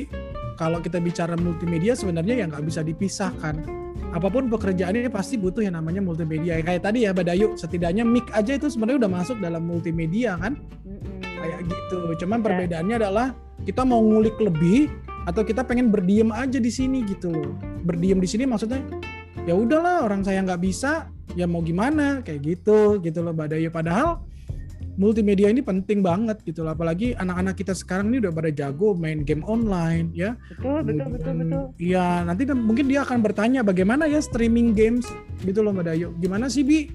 [0.57, 3.63] kalau kita bicara multimedia sebenarnya ya nggak bisa dipisahkan.
[4.09, 6.57] Apa pun pekerjaannya pasti butuh yang namanya multimedia.
[6.65, 10.57] Kayak tadi ya Mbak Dayu setidaknya mic aja itu sebenarnya udah masuk dalam multimedia kan?
[11.21, 11.99] Kayak gitu.
[12.25, 13.27] Cuman perbedaannya adalah
[13.69, 14.89] kita mau ngulik lebih
[15.29, 17.53] atau kita pengen berdiem aja di sini gitu loh.
[17.85, 18.81] Berdiem di sini maksudnya
[19.45, 21.05] ya udahlah orang saya nggak bisa
[21.37, 24.25] ya mau gimana kayak gitu gitu loh Badayu padahal
[24.99, 29.23] multimedia ini penting banget gitu loh apalagi anak-anak kita sekarang ini udah pada jago main
[29.23, 31.63] game online ya Betul betul betul betul.
[31.79, 35.07] Iya, nanti mungkin dia akan bertanya bagaimana ya streaming games
[35.47, 36.09] gitu loh Mbak Dayu.
[36.19, 36.91] Gimana sih Bi?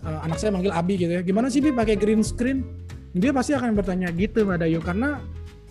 [0.00, 1.20] Eh, anak saya manggil Abi gitu ya.
[1.20, 2.64] Gimana sih Bi pakai green screen?
[3.12, 5.20] Dia pasti akan bertanya gitu Mbak Dayu karena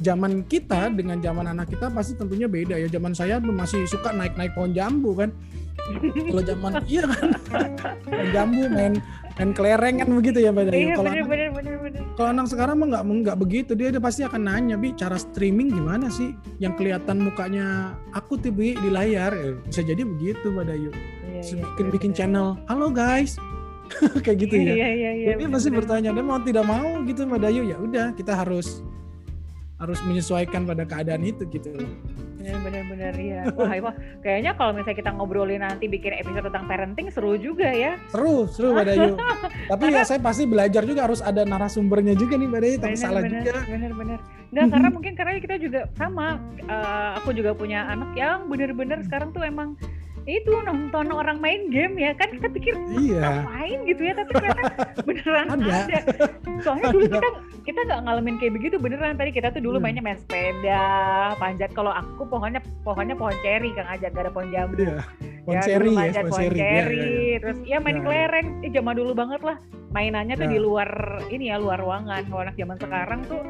[0.03, 2.87] zaman kita dengan zaman anak kita pasti tentunya beda ya.
[2.91, 5.31] Zaman saya masih suka naik-naik pohon jambu kan.
[6.31, 7.29] kalau zaman iya kan?
[8.09, 8.93] Main jambu main
[9.37, 12.01] main kelereng kan begitu ya Mbak iya kalau bener anak, bener bener bener.
[12.15, 13.71] kalau anak sekarang mah nggak nggak begitu.
[13.77, 16.33] Dia, dia pasti akan nanya bi cara streaming gimana sih?
[16.57, 19.35] Yang kelihatan mukanya aku tuh bi di layar.
[19.35, 20.89] Eh, bisa jadi begitu Mbak Dayu.
[20.89, 23.37] Iya, iya, bikin bener, bikin channel halo guys.
[24.25, 24.73] Kayak gitu ya.
[24.73, 25.85] Iya iya iya pasti bener.
[25.85, 26.89] bertanya dia mau tidak mau?
[27.05, 27.61] Gitu Mbak Dayu.
[27.67, 28.81] Ya udah kita harus
[29.75, 31.89] harus menyesuaikan pada keadaan itu gitu loh.
[32.39, 36.69] bener bener bener iya wah, wah kayaknya kalau misalnya kita ngobrolin nanti bikin episode tentang
[36.69, 39.13] parenting seru juga ya Seru, seru Mbak Dayu.
[39.73, 43.25] Tapi ya saya pasti belajar juga harus ada narasumbernya juga nih Mbak Dayu, tapi salah
[43.25, 43.53] bener juga.
[43.65, 44.19] bener bener
[44.53, 49.33] nggak karena mungkin karena kita juga sama eh, aku juga punya anak yang bener-bener sekarang
[49.33, 49.73] tuh emang
[50.25, 53.45] itu nonton orang main game ya kan kita pikir Iya.
[53.45, 54.61] main gitu ya tapi ternyata
[55.01, 55.73] beneran Ada.
[55.85, 55.99] ada,
[56.59, 57.29] soalnya dulu kita
[57.67, 59.85] kita nggak ngalamin kayak begitu beneran tadi kita tuh dulu Hmm.
[59.85, 60.81] mainnya main sepeda
[61.37, 64.97] panjat kalau aku pohonnya pohonnya pohon ceri kang ajak gak ada pohon jambu Iya.
[65.45, 66.57] Pohon ya, dulu ya, pohon pohon seri.
[66.57, 67.37] Iya, ceri iya, iya.
[67.37, 68.01] terus ya main Ya.
[68.01, 69.57] kelereng eh zaman dulu banget lah
[69.91, 70.51] mainannya tuh Ya.
[70.51, 70.89] di luar
[71.29, 73.41] ini ya luar ruangan kalau anak zaman sekarang tuh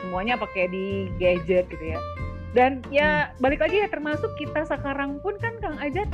[0.00, 2.00] semuanya pakai di gadget gitu ya
[2.52, 3.40] dan ya Hmm.
[3.40, 6.08] balik lagi ya termasuk kita sekarang pun kan kang Ajat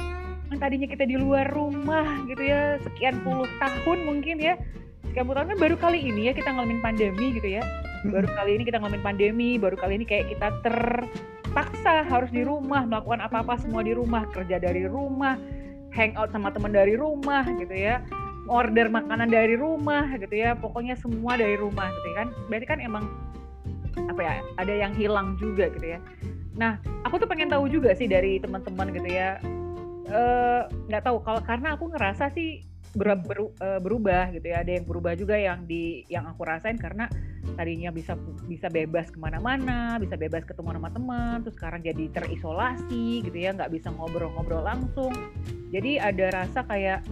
[0.49, 4.57] yang tadinya kita di luar rumah gitu ya sekian puluh tahun mungkin ya.
[5.11, 7.63] Sekian puluh tahun kan baru kali ini ya kita ngalamin pandemi gitu ya.
[8.07, 12.87] Baru kali ini kita ngalamin pandemi baru kali ini kayak kita terpaksa harus di rumah
[12.87, 15.37] melakukan apa-apa semua di rumah kerja dari rumah
[15.93, 18.05] hangout sama teman dari rumah gitu ya
[18.49, 22.29] order makanan dari rumah gitu ya pokoknya semua dari rumah gitu ya kan.
[22.49, 23.05] Berarti kan emang
[24.07, 26.01] apa ya ada yang hilang juga gitu ya.
[26.55, 29.39] Nah aku tuh pengen tahu juga sih dari teman-teman gitu ya
[30.09, 32.65] Eh, nggak tahu kalau karena aku ngerasa sih
[32.97, 36.81] ber- beru- eh, berubah gitu ya ada yang berubah juga yang di yang aku rasain
[36.81, 37.13] karena
[37.61, 38.17] tadinya bisa
[38.49, 43.53] bisa bebas ke mana-mana bisa bebas ketemu sama teman terus sekarang jadi terisolasi gitu ya
[43.53, 45.13] nggak bisa ngobrol-ngobrol langsung.
[45.69, 47.05] Jadi ada rasa kayak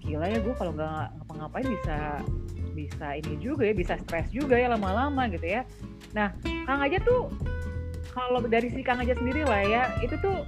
[0.00, 2.24] gila ya gue kalau nggak ngapa-ngapain bisa
[2.72, 5.62] bisa ini juga ya bisa stres juga ya lama-lama gitu ya.
[6.16, 6.32] Nah
[6.66, 7.30] kang aja tuh
[8.10, 10.42] kalau dari si kang aja sendiri lah ya itu tuh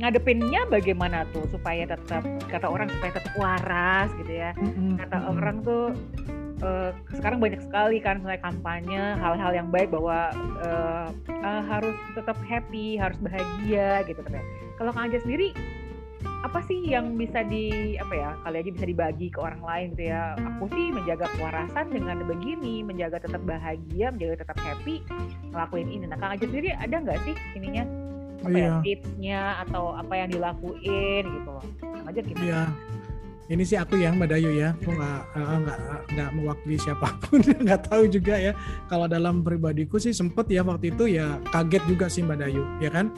[0.00, 4.50] ngadepinnya bagaimana tuh supaya tetap kata orang supaya tetap waras gitu ya.
[5.00, 5.92] Kata orang tuh
[6.60, 12.36] eh, sekarang banyak sekali kan misalnya kampanye hal-hal yang baik bahwa eh, eh, harus tetap
[12.44, 14.44] happy harus bahagia gitu kan ya.
[14.76, 15.52] kalau kang aja sendiri
[16.40, 20.08] apa sih yang bisa di apa ya kali aja bisa dibagi ke orang lain gitu
[20.08, 25.04] ya aku sih menjaga kewarasan dengan begini menjaga tetap bahagia menjaga tetap happy
[25.52, 27.84] ngelakuin ini nah kang aja sendiri ada nggak sih ininya
[28.40, 28.72] apa ya Iya.
[28.80, 32.62] tipsnya atau apa yang dilakuin gitu loh kang aja gimana Iya.
[33.50, 35.78] Ini sih aku ya Mbak Dayu ya, aku nggak eh, nggak
[36.14, 38.54] nggak mewakili siapa pun, nggak tahu juga ya.
[38.86, 42.94] Kalau dalam pribadiku sih sempet ya waktu itu ya kaget juga sih Mbak Dayu, ya
[42.94, 43.10] kan?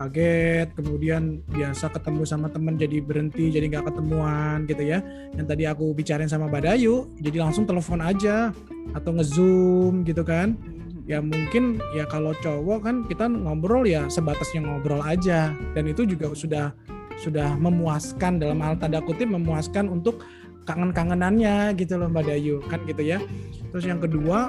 [0.00, 5.04] Kaget, kemudian biasa ketemu sama temen jadi berhenti, jadi nggak ketemuan gitu ya.
[5.36, 8.48] Yang tadi aku bicarain sama Mbak Dayu, jadi langsung telepon aja
[8.96, 10.56] atau ngezoom gitu kan.
[11.04, 16.32] Ya mungkin ya kalau cowok kan kita ngobrol ya sebatasnya ngobrol aja, dan itu juga
[16.32, 16.72] sudah
[17.20, 20.24] sudah memuaskan dalam hal tanda kutip memuaskan untuk
[20.64, 23.20] kangen-kangenannya gitu loh Mbak Dayu kan gitu ya.
[23.68, 24.48] Terus yang kedua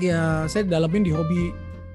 [0.00, 1.52] ya saya dalamin di hobi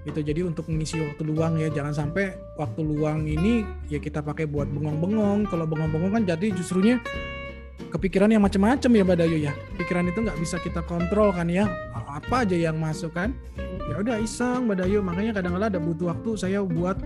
[0.07, 0.19] gitu.
[0.23, 4.67] Jadi untuk mengisi waktu luang ya jangan sampai waktu luang ini ya kita pakai buat
[4.69, 5.47] bengong-bengong.
[5.47, 6.99] Kalau bengong-bengong kan jadi justrunya
[7.89, 9.53] kepikiran yang macam-macam ya Mbak Dayu ya.
[9.75, 11.67] Pikiran itu nggak bisa kita kontrol kan ya.
[11.95, 13.35] Apa aja yang masuk kan.
[13.89, 14.99] Ya udah iseng Mbak Dayu.
[15.01, 16.97] Makanya kadang-kadang ada butuh waktu saya buat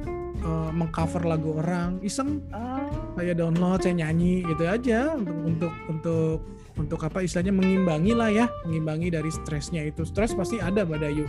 [0.43, 2.03] eh, mengcover lagu orang.
[2.03, 2.43] Iseng
[3.13, 6.37] Oh, saya download saya nyanyi gitu aja untuk untuk untuk
[6.73, 11.25] untuk apa istilahnya mengimbangi lah ya mengimbangi dari stresnya itu stres pasti ada Mbak Dayu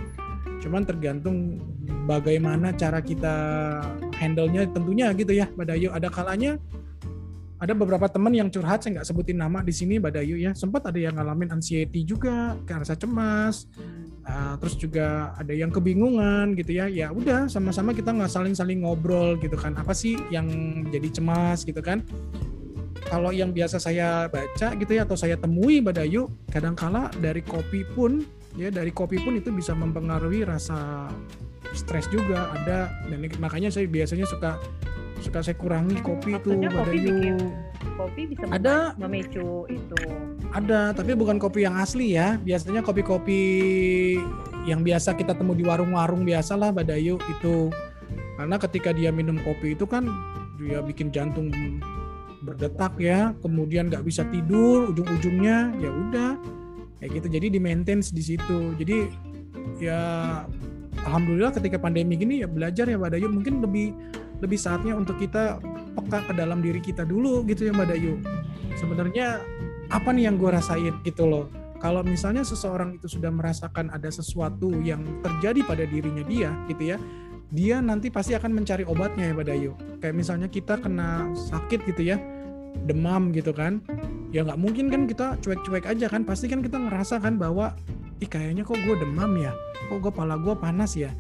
[0.65, 1.61] cuman tergantung
[2.09, 3.37] bagaimana cara kita
[4.17, 5.89] handle-nya tentunya gitu ya Mbak Dayu.
[5.93, 6.57] Ada kalanya
[7.61, 10.57] ada beberapa teman yang curhat saya nggak sebutin nama di sini Mbak Dayu ya.
[10.57, 13.69] Sempat ada yang ngalamin anxiety juga kayak rasa cemas.
[14.25, 16.89] Uh, terus juga ada yang kebingungan gitu ya.
[16.89, 19.77] Ya udah sama-sama kita nggak saling-saling ngobrol gitu kan.
[19.77, 20.49] Apa sih yang
[20.89, 22.01] jadi cemas gitu kan?
[23.05, 27.85] Kalau yang biasa saya baca gitu ya atau saya temui Mbak Dayu kadangkala dari kopi
[27.93, 28.25] pun
[28.55, 31.11] ya dari kopi pun itu bisa mempengaruhi rasa
[31.75, 34.59] stres juga ada dan makanya saya biasanya suka
[35.19, 37.53] suka saya kurangi kopi itu Maksudnya Mbak kopi bikin-
[37.95, 38.77] kopi bisa Ada.
[38.97, 39.99] memicu itu
[40.55, 42.39] Ada, tapi bukan kopi yang asli ya.
[42.39, 43.43] Biasanya kopi-kopi
[44.71, 47.75] yang biasa kita temu di warung-warung biasa lah, Mbak Dayu itu.
[48.39, 50.07] Karena ketika dia minum kopi itu kan
[50.63, 51.51] dia bikin jantung
[52.47, 56.31] berdetak ya, kemudian nggak bisa tidur, ujung-ujungnya ya udah
[57.01, 57.27] kayak gitu.
[57.33, 58.75] Jadi di maintenance di situ.
[58.79, 59.09] Jadi
[59.81, 60.01] ya
[61.05, 63.93] alhamdulillah ketika pandemi gini ya belajar ya Mbak Dayu mungkin lebih
[64.43, 65.59] lebih saatnya untuk kita
[65.95, 68.19] peka ke dalam diri kita dulu gitu ya Mbak Dayu.
[68.79, 69.41] Sebenarnya
[69.93, 71.47] apa nih yang gue rasain gitu loh.
[71.83, 76.99] Kalau misalnya seseorang itu sudah merasakan ada sesuatu yang terjadi pada dirinya dia gitu ya,
[77.53, 79.73] dia nanti pasti akan mencari obatnya ya Mbak Dayu.
[80.01, 82.17] Kayak misalnya kita kena sakit gitu ya,
[82.89, 83.85] demam gitu kan,
[84.35, 87.79] ya nggak mungkin kan kita cuek-cuek aja kan, pasti kan kita ngerasa kan bahwa,
[88.19, 89.55] ih kayaknya kok gue demam ya,
[89.87, 91.15] kok gue pala gue panas ya,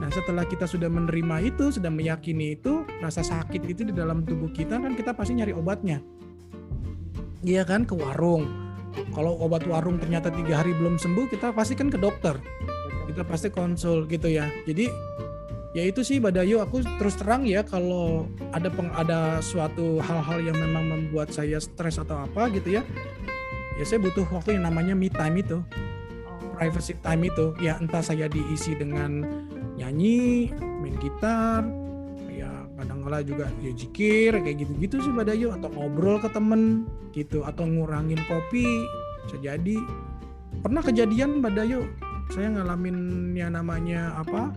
[0.00, 4.48] Nah, setelah kita sudah menerima itu, sudah meyakini itu, rasa sakit itu di dalam tubuh
[4.48, 6.00] kita kan kita pasti nyari obatnya.
[7.44, 8.48] Iya kan ke warung.
[9.12, 12.40] Kalau obat warung ternyata tiga hari belum sembuh, kita pasti kan ke dokter.
[13.12, 14.48] Kita pasti konsul gitu ya.
[14.64, 14.88] Jadi
[15.76, 20.58] ya itu sih Badayu aku terus terang ya kalau ada peng, ada suatu hal-hal yang
[20.58, 22.82] memang membuat saya stres atau apa gitu ya
[23.78, 25.62] ya saya butuh waktu yang namanya me time itu
[26.60, 27.56] privacy time itu.
[27.64, 29.24] Ya entah saya diisi dengan
[29.80, 30.52] nyanyi,
[30.84, 31.64] main gitar,
[32.28, 36.84] ya kadang kala juga ya jikir kayak gitu-gitu sih pada yuk atau ngobrol ke temen
[37.16, 38.84] gitu atau ngurangin kopi
[39.24, 39.80] bisa jadi.
[40.60, 41.88] Pernah kejadian pada yuk
[42.28, 44.52] saya ngalamin yang namanya apa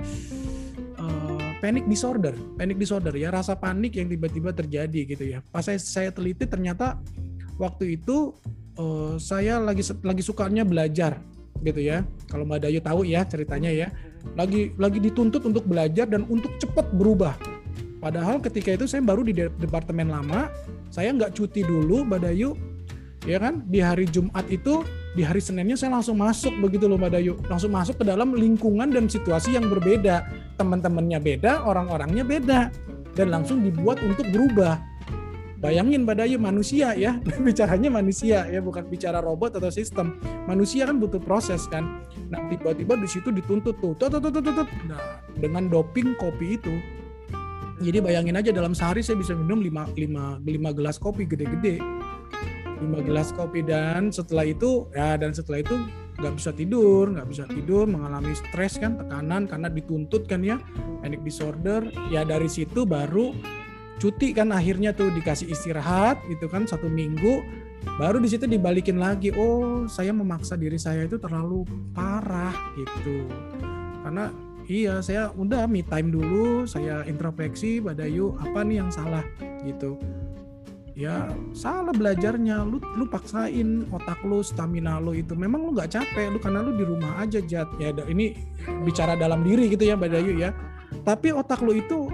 [1.03, 5.77] uh, panic disorder panic disorder ya rasa panik yang tiba-tiba terjadi gitu ya pas saya
[5.77, 6.97] saya teliti ternyata
[7.59, 8.31] waktu itu
[8.79, 11.19] uh, saya lagi lagi sukanya belajar
[11.63, 13.87] gitu ya kalau Mbak Dayu tahu ya ceritanya ya
[14.33, 17.35] lagi lagi dituntut untuk belajar dan untuk cepat berubah.
[17.99, 20.51] Padahal ketika itu saya baru di departemen lama,
[20.91, 22.55] saya nggak cuti dulu Badayu,
[23.23, 23.63] ya kan?
[23.71, 24.83] Di hari Jumat itu,
[25.13, 29.05] di hari Seninnya saya langsung masuk begitu loh Badayu, langsung masuk ke dalam lingkungan dan
[29.05, 30.25] situasi yang berbeda.
[30.57, 32.59] Teman-temannya beda, orang-orangnya beda,
[33.13, 34.81] dan langsung dibuat untuk berubah.
[35.61, 40.17] Bayangin Badayu manusia ya, bicaranya manusia ya, bukan bicara robot atau sistem.
[40.49, 42.03] Manusia kan butuh proses kan.
[42.33, 44.67] Nah tiba-tiba di situ dituntut tuh, tuh, tuh, tuh, tuh.
[44.89, 46.73] Nah dengan doping kopi itu,
[47.79, 51.79] jadi bayangin aja dalam sehari saya bisa minum 5, 5, 5 gelas kopi gede-gede.
[52.81, 55.75] 5 gelas kopi dan setelah itu ya dan setelah itu
[56.13, 60.61] nggak bisa tidur, nggak bisa tidur, mengalami stres kan, tekanan karena dituntut kan ya,
[61.01, 61.89] panic disorder.
[62.13, 63.33] Ya dari situ baru
[63.97, 67.41] cuti kan akhirnya tuh dikasih istirahat gitu kan satu minggu.
[67.99, 73.27] Baru di situ dibalikin lagi oh saya memaksa diri saya itu terlalu parah gitu.
[74.05, 74.31] Karena
[74.71, 79.25] iya saya udah me time dulu saya introspeksi pada yuk apa nih yang salah?
[79.67, 79.99] Gitu
[80.93, 82.65] ya salah belajarnya.
[82.65, 85.33] Lu lu paksain otak lu stamina lu itu.
[85.33, 87.69] Memang lu nggak capek lu karena lu di rumah aja jat.
[87.77, 88.37] Ya ini
[88.85, 90.53] bicara dalam diri gitu ya Badayu ya.
[91.03, 92.07] Tapi otak lu itu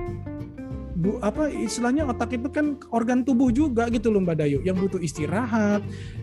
[1.00, 4.60] bu apa istilahnya otak itu kan organ tubuh juga gitu loh Mbak Dayu.
[4.68, 5.82] Yang butuh istirahat,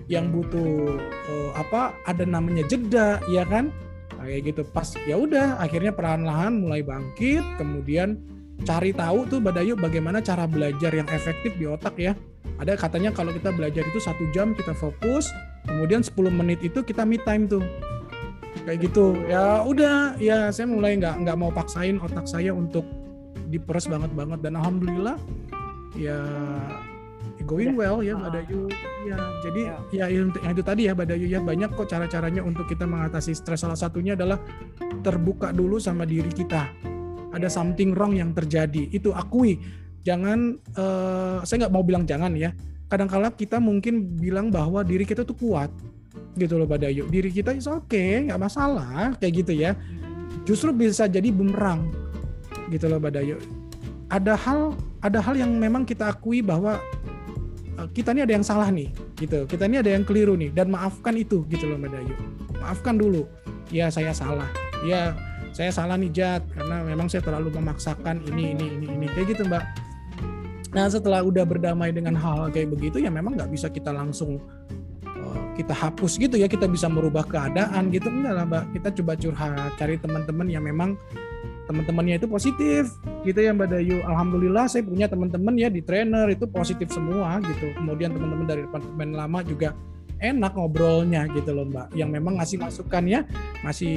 [0.08, 3.72] yang butuh uh, apa ada namanya jeda ya kan?
[4.16, 4.62] Kayak gitu.
[4.68, 10.48] Pas ya udah akhirnya perlahan-lahan mulai bangkit kemudian cari tahu tuh Mbak Dayu bagaimana cara
[10.48, 12.16] belajar yang efektif di otak ya.
[12.56, 15.28] Ada katanya kalau kita belajar itu satu jam kita fokus
[15.68, 17.64] kemudian 10 menit itu kita me time tuh.
[18.64, 19.18] Kayak gitu.
[19.28, 22.86] Ya udah ya saya mulai nggak nggak mau paksain otak saya untuk
[23.52, 25.14] diperes banget banget dan alhamdulillah
[25.94, 26.18] ya
[27.44, 28.62] going well ya Mbak Dayu.
[29.04, 32.40] Ya jadi ya, ya yang, yang itu tadi ya Mbak Dayu ya banyak kok cara-caranya
[32.40, 33.60] untuk kita mengatasi stres.
[33.60, 34.40] Salah satunya adalah
[35.04, 36.95] terbuka dulu sama diri kita
[37.36, 39.60] ada something wrong yang terjadi itu akui
[40.02, 42.56] jangan uh, saya nggak mau bilang jangan ya
[42.88, 45.68] kadang-kala kita mungkin bilang bahwa diri kita tuh kuat
[46.40, 49.76] gitu loh Mbak Dayu diri kita is oke okay, nggak masalah kayak gitu ya
[50.46, 51.90] justru bisa jadi bumerang
[52.70, 53.38] gitu loh Badayu.
[54.10, 56.78] Ada hal ada hal yang memang kita akui bahwa
[57.78, 59.46] uh, kita ini ada yang salah nih gitu.
[59.50, 62.14] Kita ini ada yang keliru nih dan maafkan itu gitu loh Badayu.
[62.62, 63.26] Maafkan dulu.
[63.74, 64.46] Ya saya salah.
[64.86, 65.18] Ya
[65.56, 69.48] saya salah nih Jat karena memang saya terlalu memaksakan ini ini ini ini kayak gitu
[69.48, 69.64] Mbak.
[70.76, 74.36] Nah setelah udah berdamai dengan hal, kayak begitu ya memang nggak bisa kita langsung
[75.08, 79.12] uh, kita hapus gitu ya kita bisa merubah keadaan gitu enggak lah mbak kita coba
[79.16, 81.00] curhat cari teman-teman yang memang
[81.66, 82.92] teman-temannya itu positif
[83.24, 83.98] gitu ya Mbak Dayu.
[84.06, 87.74] Alhamdulillah saya punya teman-teman ya di trainer itu positif semua gitu.
[87.74, 89.74] Kemudian teman-teman dari departemen lama juga
[90.22, 91.96] enak ngobrolnya gitu loh Mbak.
[91.98, 93.20] Yang memang ngasih masukan ya,
[93.66, 93.96] ngasih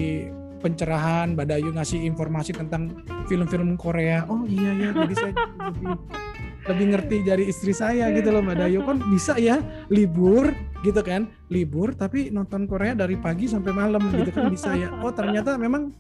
[0.60, 2.92] pencerahan, Mbak ngasih informasi tentang
[3.26, 4.28] film-film Korea.
[4.28, 5.34] Oh iya ya, jadi saya
[6.70, 8.80] lebih ngerti dari istri saya gitu loh Mbak Dayu.
[8.86, 9.58] Kan bisa ya
[9.90, 10.54] libur
[10.86, 14.94] gitu kan, libur tapi nonton Korea dari pagi sampai malam gitu kan bisa ya.
[15.02, 15.92] Oh ternyata memang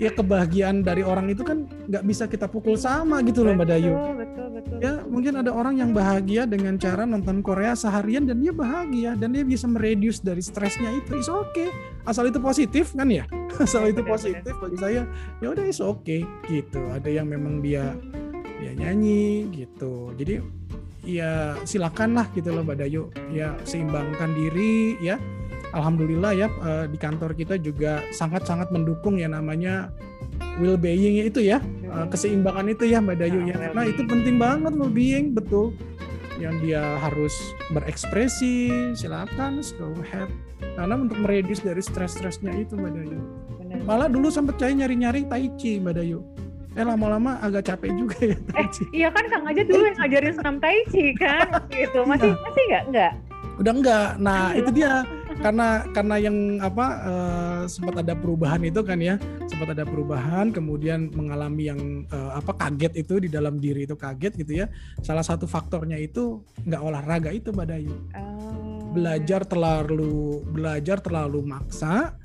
[0.00, 3.92] ya kebahagiaan dari orang itu kan nggak bisa kita pukul sama gitu loh Mbak Dayu.
[4.16, 8.48] Betul, betul, Ya mungkin ada orang yang bahagia dengan cara nonton Korea seharian dan dia
[8.56, 11.20] bahagia dan dia bisa mereduce dari stresnya itu.
[11.20, 11.52] Is oke.
[11.52, 11.68] Okay.
[12.08, 13.28] Asal itu positif kan ya.
[13.64, 15.04] Asal itu positif bagi saya
[15.44, 16.80] ya udah is oke okay, gitu.
[16.88, 17.92] Ada yang memang dia
[18.60, 20.12] dia nyanyi gitu.
[20.14, 20.44] Jadi
[21.02, 23.02] ya silakan lah gitu loh Mbak Dayu.
[23.32, 25.16] Ya seimbangkan diri ya.
[25.70, 29.88] Alhamdulillah ya eh, di kantor kita juga sangat-sangat mendukung ya namanya
[30.60, 31.58] well being itu ya.
[31.88, 33.56] Eh, keseimbangan itu ya Mbak Dayu ya.
[33.56, 35.72] Karena itu penting banget well being betul.
[36.40, 37.34] Yang dia harus
[37.72, 40.28] berekspresi silakan go ahead.
[40.76, 43.20] Karena untuk meredus dari stres-stresnya itu Mbak Dayu.
[43.86, 46.20] Malah dulu sempat saya nyari-nyari tai chi Mbak Dayu
[46.78, 48.36] eh lama-lama agak capek juga ya.
[48.54, 52.06] Eh, iya kan Kang aja dulu yang ngajarin senam tai chi kan gitu.
[52.06, 52.40] Masih nah.
[52.46, 52.84] masih nggak?
[52.94, 53.12] Nggak?
[53.60, 55.02] Udah enggak nah itu dia.
[55.40, 59.16] Karena karena yang apa uh, sempat ada perubahan itu kan ya.
[59.48, 61.80] Sempat ada perubahan kemudian mengalami yang
[62.12, 64.66] uh, apa kaget itu di dalam diri itu kaget gitu ya.
[65.02, 67.96] Salah satu faktornya itu nggak olahraga itu mbak Dayu.
[68.14, 68.50] Oh.
[68.90, 72.18] belajar terlalu belajar terlalu maksa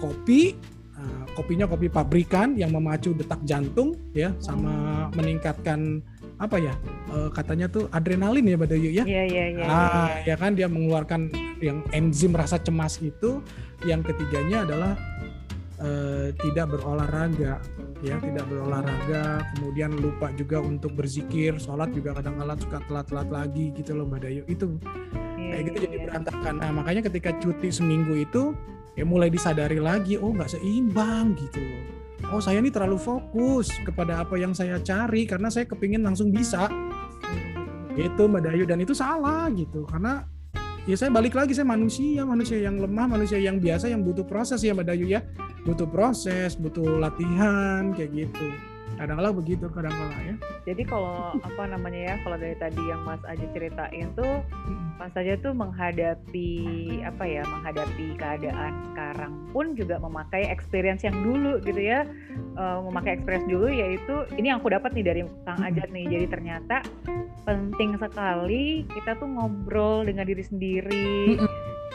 [0.00, 0.56] kopi
[0.98, 6.02] uh, kopinya kopi pabrikan yang memacu detak jantung ya sama meningkatkan
[6.38, 6.74] apa ya
[7.10, 9.04] uh, katanya tuh adrenalin ya Mbak Dayu ya.
[9.06, 9.64] Iya iya iya.
[9.66, 11.30] Ah ya kan dia mengeluarkan
[11.62, 13.42] yang enzim rasa cemas itu.
[13.86, 14.98] Yang ketiganya adalah
[15.82, 17.62] uh, tidak berolahraga
[17.98, 23.98] ya tidak berolahraga kemudian lupa juga untuk berzikir sholat juga kadang-kadang suka telat-telat lagi gitu
[23.98, 24.78] loh Mbak Dayu itu
[25.34, 26.06] yeah, kayak gitu yeah, jadi yeah.
[26.06, 28.54] berantakan nah makanya ketika cuti seminggu itu
[28.98, 31.62] ya mulai disadari lagi oh nggak seimbang gitu.
[32.34, 36.66] Oh saya ini terlalu fokus kepada apa yang saya cari karena saya kepingin langsung bisa.
[37.94, 38.66] Itu Mbak Dayu.
[38.66, 40.26] Dan itu salah gitu karena
[40.82, 44.58] ya saya balik lagi saya manusia manusia yang lemah manusia yang biasa yang butuh proses
[44.66, 45.22] ya Mbak Dayu ya.
[45.62, 48.50] Butuh proses butuh latihan kayak gitu
[48.98, 50.34] kadang-kala begitu kadang-kala ya.
[50.66, 54.42] Jadi kalau apa namanya ya kalau dari tadi yang Mas Aja ceritain tuh
[54.98, 56.50] Mas Aja tuh menghadapi
[57.06, 62.02] apa ya menghadapi keadaan sekarang pun juga memakai experience yang dulu gitu ya.
[62.58, 66.04] Uh, memakai experience dulu yaitu ini yang aku dapat nih dari Kang Ajat nih.
[66.10, 66.82] Jadi ternyata
[67.46, 71.38] penting sekali kita tuh ngobrol dengan diri sendiri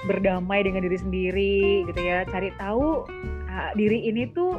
[0.09, 2.23] berdamai dengan diri sendiri gitu ya.
[2.31, 3.03] Cari tahu
[3.51, 4.55] uh, diri ini tuh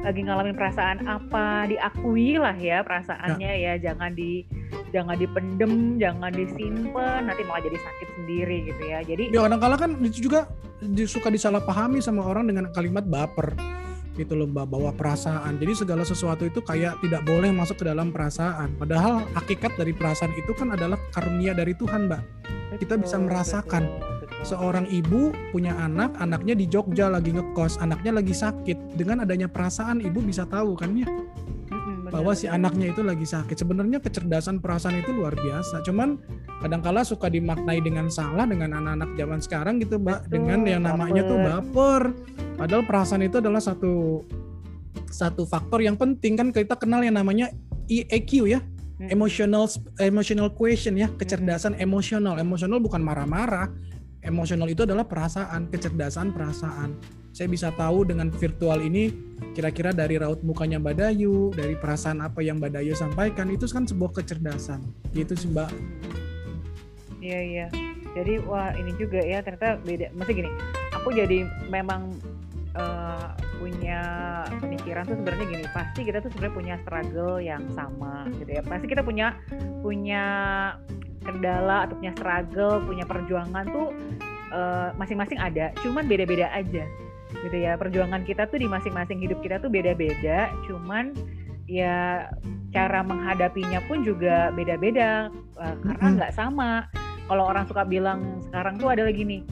[0.00, 3.90] lagi ngalamin perasaan apa diakui lah ya perasaannya ya, ya.
[3.90, 4.46] jangan di
[4.94, 8.98] jangan dipendem jangan disimpan nanti malah jadi sakit sendiri gitu ya.
[9.04, 10.48] Jadi ya kadang-kala kan itu juga
[11.04, 13.52] suka disalahpahami sama orang dengan kalimat baper
[14.18, 15.56] gitu loh bawa perasaan.
[15.60, 18.74] Jadi segala sesuatu itu kayak tidak boleh masuk ke dalam perasaan.
[18.76, 22.22] Padahal hakikat dari perasaan itu kan adalah karunia dari Tuhan mbak.
[22.80, 23.82] Kita bisa merasakan.
[23.88, 28.96] betul seorang ibu punya anak, anaknya di Jogja lagi ngekos, anaknya lagi sakit.
[28.96, 31.08] Dengan adanya perasaan ibu bisa tahu kan ya
[32.10, 33.54] bahwa si anaknya itu lagi sakit.
[33.54, 35.80] Sebenarnya kecerdasan perasaan itu luar biasa.
[35.86, 36.18] Cuman
[36.58, 41.22] kadangkala suka dimaknai dengan salah dengan anak-anak zaman sekarang gitu, Mbak, Betul, dengan yang namanya
[41.22, 41.30] baper.
[41.30, 42.02] tuh baper.
[42.58, 44.26] Padahal perasaan itu adalah satu
[45.10, 47.54] satu faktor yang penting kan kita kenal yang namanya
[47.86, 48.60] EQ ya,
[49.08, 49.64] emotional
[50.02, 53.70] emotional question ya kecerdasan emosional emosional bukan marah-marah
[54.24, 56.96] emosional itu adalah perasaan, kecerdasan perasaan.
[57.30, 59.12] Saya bisa tahu dengan virtual ini
[59.54, 63.86] kira-kira dari raut mukanya Mbak Dayu, dari perasaan apa yang Mbak Dayu sampaikan itu kan
[63.86, 64.82] sebuah kecerdasan.
[65.14, 65.70] Gitu sih Mbak.
[67.22, 67.66] Iya iya.
[68.10, 70.10] Jadi wah ini juga ya ternyata beda.
[70.18, 70.50] Masih gini,
[70.90, 72.18] aku jadi memang
[72.74, 74.00] uh, punya
[74.58, 78.86] pemikiran tuh sebenarnya gini pasti kita tuh sebenarnya punya struggle yang sama gitu ya pasti
[78.88, 79.36] kita punya
[79.84, 80.24] punya
[81.30, 83.88] kendala atau punya struggle, punya perjuangan tuh
[84.50, 86.84] eh, masing-masing uh, ada, cuman beda-beda aja
[87.30, 87.78] gitu ya.
[87.78, 91.14] Perjuangan kita tuh di masing-masing hidup kita tuh beda-beda, cuman
[91.70, 92.26] ya
[92.74, 96.90] cara menghadapinya pun juga beda-beda uh, karena nggak sama.
[97.30, 99.46] Kalau orang suka bilang sekarang tuh ada lagi nih,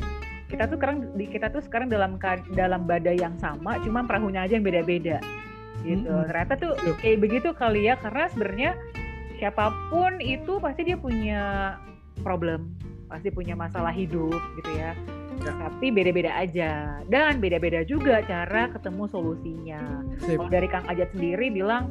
[0.50, 2.18] kita tuh sekarang kita tuh sekarang dalam
[2.58, 5.22] dalam badai yang sama, cuman perahunya aja yang beda-beda
[5.86, 6.10] gitu.
[6.10, 8.70] Ternyata tuh kayak begitu kali ya karena sebenarnya
[9.38, 11.74] siapa pun itu pasti dia punya
[12.20, 12.74] problem,
[13.06, 14.92] pasti punya masalah hidup gitu ya.
[15.38, 15.52] ya.
[15.54, 19.82] Tapi beda-beda aja dan beda-beda juga cara ketemu solusinya.
[20.26, 21.88] Kalau dari Kang Ajat sendiri bilang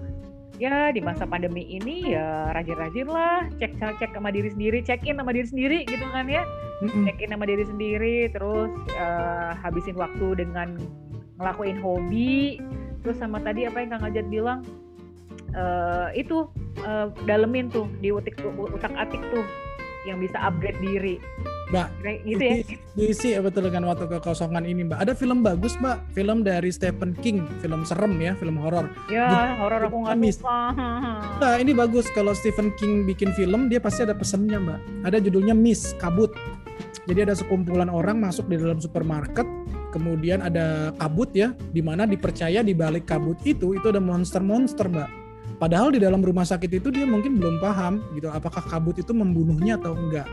[0.58, 5.16] ya di masa pandemi ini ya rajin-rajin lah cek cek sama diri sendiri, check in
[5.18, 6.44] sama diri sendiri gitu kan ya.
[6.84, 7.04] Mm-hmm.
[7.10, 8.70] Check in sama diri sendiri, terus
[9.00, 10.78] uh, habisin waktu dengan
[11.40, 12.62] ngelakuin hobi.
[13.06, 14.60] Terus sama tadi apa yang Kang Ajat bilang
[15.56, 16.50] uh, itu
[16.84, 19.46] uh, dalemin tuh di utik utak atik tuh
[20.08, 21.16] yang bisa upgrade diri.
[21.68, 21.88] Mbak,
[22.24, 22.56] gitu ya.
[22.96, 25.04] Diisi ya betul dengan waktu kekosongan ini, Mbak.
[25.04, 26.16] Ada film bagus, Mbak.
[26.16, 28.88] Film dari Stephen King, film serem ya, film horor.
[29.12, 30.72] Ya, horor aku nggak suka.
[31.44, 34.80] Nah, ini bagus kalau Stephen King bikin film, dia pasti ada pesannya, Mbak.
[35.12, 36.32] Ada judulnya Miss, kabut.
[37.04, 39.44] Jadi ada sekumpulan orang masuk di dalam supermarket,
[39.92, 45.27] kemudian ada kabut ya, di mana dipercaya di balik kabut itu itu ada monster-monster, Mbak
[45.58, 49.82] Padahal di dalam rumah sakit itu dia mungkin belum paham gitu apakah kabut itu membunuhnya
[49.82, 50.30] atau enggak.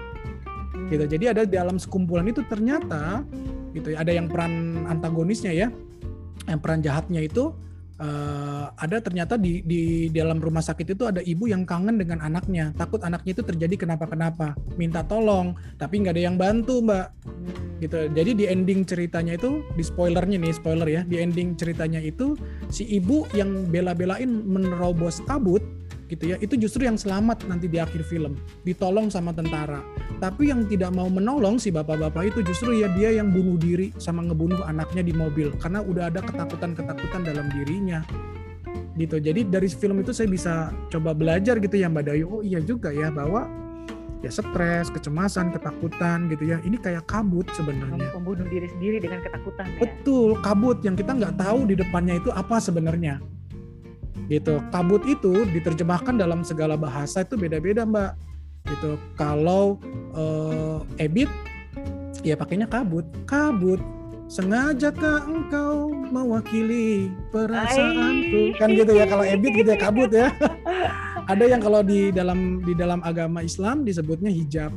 [0.93, 1.05] Gitu.
[1.09, 3.25] Jadi ada di dalam sekumpulan itu ternyata
[3.72, 5.68] gitu ya ada yang peran antagonisnya ya.
[6.45, 7.57] Yang peran jahatnya itu
[8.05, 12.76] uh, ada ternyata di di dalam rumah sakit itu ada ibu yang kangen dengan anaknya.
[12.76, 14.52] Takut anaknya itu terjadi kenapa-kenapa.
[14.76, 17.09] Minta tolong tapi nggak ada yang bantu mbak.
[17.80, 18.12] Gitu.
[18.12, 21.02] Jadi di ending ceritanya itu di spoilernya nih spoiler ya.
[21.05, 22.36] Di ending ceritanya itu
[22.68, 25.64] si ibu yang bela-belain menerobos kabut
[26.09, 29.80] gitu ya itu justru yang selamat nanti di akhir film ditolong sama tentara
[30.20, 34.20] tapi yang tidak mau menolong si bapak-bapak itu justru ya dia yang bunuh diri sama
[34.24, 38.05] ngebunuh anaknya di mobil karena udah ada ketakutan-ketakutan dalam dirinya
[38.94, 42.62] gitu jadi dari film itu saya bisa coba belajar gitu ya Mbak Dayu oh iya
[42.62, 43.48] juga ya bahwa
[44.24, 46.57] ya stres, kecemasan, ketakutan gitu ya.
[46.64, 48.09] Ini kayak kabut sebenarnya.
[48.16, 49.68] Membunuh diri sendiri dengan ketakutan.
[49.68, 49.80] Ya?
[49.84, 53.20] Betul, kabut yang kita nggak tahu di depannya itu apa sebenarnya
[54.29, 54.61] gitu.
[54.72, 58.16] Kabut itu diterjemahkan dalam segala bahasa itu beda-beda mbak.
[58.64, 58.97] Gitu.
[59.20, 59.77] Kalau
[60.16, 61.29] uh, ebit
[62.25, 63.05] ya pakainya kabut.
[63.29, 63.81] Kabut
[64.25, 68.57] sengajakah engkau mewakili perasaanku?
[68.57, 70.33] Kan gitu ya kalau ebit gitu ya kabut ya.
[71.33, 74.72] Ada yang kalau di dalam di dalam agama Islam disebutnya hijab.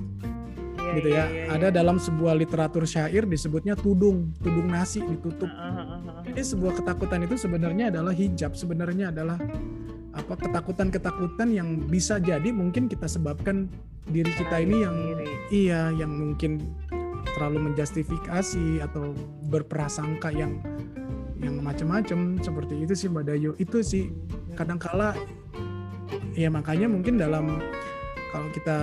[0.80, 1.16] Iya, gitu ya.
[1.16, 5.52] Iya, iya, Ada dalam sebuah literatur syair disebutnya tudung, tudung nasi ditutup.
[6.38, 9.42] Jadi sebuah ketakutan itu sebenarnya adalah hijab, sebenarnya adalah
[10.14, 13.66] apa ketakutan-ketakutan yang bisa jadi mungkin kita sebabkan
[14.06, 14.98] diri kita ini yang
[15.50, 16.62] iya yang mungkin
[17.34, 19.18] terlalu menjustifikasi atau
[19.50, 20.62] berprasangka yang
[21.42, 22.38] yang macam-macam.
[22.38, 23.58] Seperti itu sih Mbak Dayo.
[23.58, 24.14] Itu sih
[24.54, 25.18] kadangkala
[26.38, 27.66] ya makanya mungkin dalam
[28.38, 28.78] kalau kita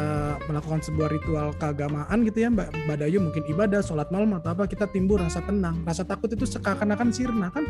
[0.50, 4.66] melakukan sebuah ritual keagamaan gitu ya Mbak, Mbak Dayu mungkin ibadah, sholat malam atau apa
[4.66, 7.62] kita timbul rasa tenang, rasa takut itu seakan-akan sirna kan?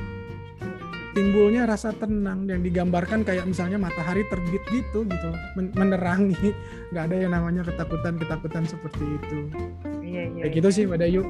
[1.13, 6.57] Timbulnya rasa tenang yang digambarkan kayak misalnya matahari terbit gitu gitu menerangi.
[6.91, 9.39] Nggak ada yang namanya ketakutan ketakutan seperti itu.
[10.01, 10.77] Iya iya kayak gitu iya.
[10.81, 11.23] sih Mbak Dayu.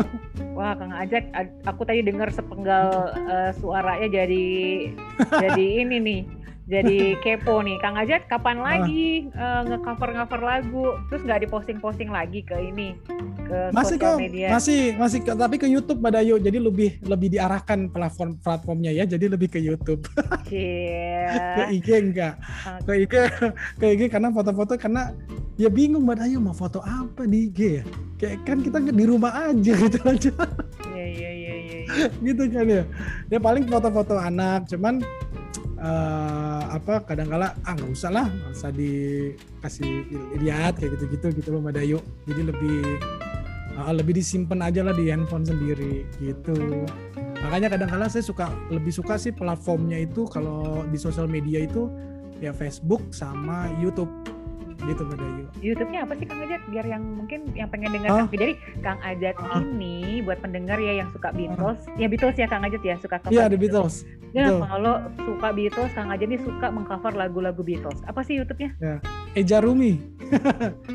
[0.60, 1.32] Wah Kang Ajak
[1.64, 4.46] aku tadi dengar sepenggal uh, suaranya jadi
[5.32, 6.20] jadi ini nih
[6.64, 10.96] jadi kepo nih Kang Ajat kapan lagi uh, nge-cover cover lagu?
[11.12, 12.96] Terus nggak diposting-posting lagi ke ini
[13.44, 14.48] ke masih kok media.
[14.48, 16.40] masih masih tapi ke YouTube pada yuk.
[16.40, 19.04] Jadi lebih lebih diarahkan platform platformnya ya.
[19.04, 20.08] Jadi lebih ke YouTube.
[20.48, 21.36] Yeah.
[21.60, 22.40] ke IG enggak?
[22.88, 23.04] Okay.
[23.04, 23.14] ke IG
[23.76, 25.12] ke IG karena foto-foto karena
[25.60, 27.82] ya bingung pada yuk mau foto apa di IG ya?
[28.16, 30.32] Kayak kan kita di rumah aja gitu aja.
[30.96, 31.80] Iya iya iya iya.
[32.24, 32.82] Gitu kan ya.
[33.28, 35.04] Ya paling foto-foto anak cuman
[35.84, 39.92] uh, apa kadang-kala ah nggak usah lah nggak usah dikasih
[40.40, 41.98] lihat kayak gitu-gitu gitu loh Mbak Dayu.
[42.24, 42.78] Jadi lebih
[43.76, 46.56] uh, lebih disimpan aja lah di handphone sendiri gitu.
[47.44, 51.92] Makanya kadang-kala saya suka lebih suka sih platformnya itu kalau di sosial media itu
[52.40, 54.10] ya Facebook sama YouTube
[54.82, 55.44] gitu Mbak Dayu.
[55.62, 56.62] YouTube-nya apa sih Kang Ajat?
[56.68, 58.26] Biar yang mungkin yang pengen dengar oh.
[58.30, 59.62] Jadi Kang Ajat oh.
[59.62, 61.96] ini buat pendengar ya yang suka Beatles, oh.
[62.00, 63.34] ya Beatles ya Kang Ajat ya suka cover.
[63.34, 64.04] Iya, The Beatles.
[64.34, 68.02] Ya, kalau suka Beatles Kang Ajat ini suka mengcover lagu-lagu Beatles.
[68.10, 68.70] Apa sih YouTube-nya?
[68.82, 68.96] Ya.
[69.34, 69.98] Eja Rumi.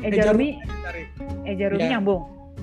[0.06, 0.60] Eja Rumi.
[1.44, 1.96] Eja Rumi ya.
[1.96, 2.22] nyambung.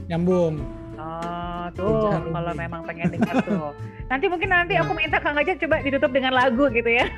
[0.09, 0.53] Nyambung.
[0.97, 3.69] Oh, tuh kalau memang pengen dengar tuh.
[4.07, 7.11] Nanti mungkin nanti aku minta Kang aja coba ditutup dengan lagu gitu ya.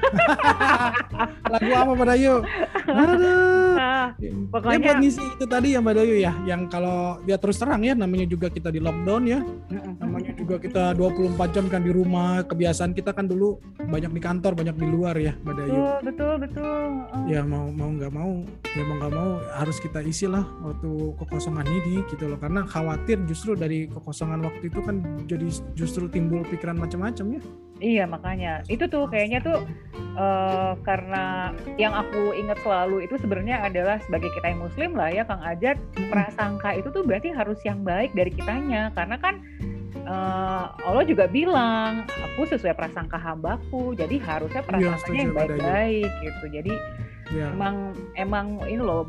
[1.54, 2.36] lagu apa Mbak Dayu?
[2.90, 3.74] Aduh.
[3.78, 4.06] Nah,
[4.58, 7.86] pokoknya ya buat ngisi itu tadi ya Mbak Dayu ya, yang kalau dia terus terang
[7.86, 9.40] ya namanya juga kita di lockdown ya.
[10.02, 14.58] Namanya juga kita 24 jam kan di rumah, kebiasaan kita kan dulu banyak di kantor,
[14.58, 15.70] banyak di luar ya Mbak Dayu.
[15.70, 16.86] Betul, betul, betul.
[17.30, 18.34] Ya mau mau nggak mau,
[18.66, 23.22] ya mau nggak mau harus kita isi lah waktu kekosongan ini gitu loh karena khawatir
[23.30, 25.00] justru dari kekosongan waktu itu kan
[25.30, 27.42] jadi justru timbul pikiran macam-macam ya.
[27.80, 29.64] Iya makanya itu tuh kayaknya tuh
[30.20, 35.24] uh, karena yang aku ingat selalu itu sebenarnya adalah sebagai kita yang muslim lah ya
[35.24, 35.80] Kang Ajat
[36.12, 39.40] prasangka itu tuh berarti harus yang baik dari kitanya karena kan
[40.04, 46.46] uh, Allah juga bilang aku sesuai prasangka hambaku jadi harusnya iya, prasangkanya yang baik-baik gitu
[46.52, 46.74] jadi
[47.32, 47.48] ya.
[47.54, 49.08] emang emang ini loh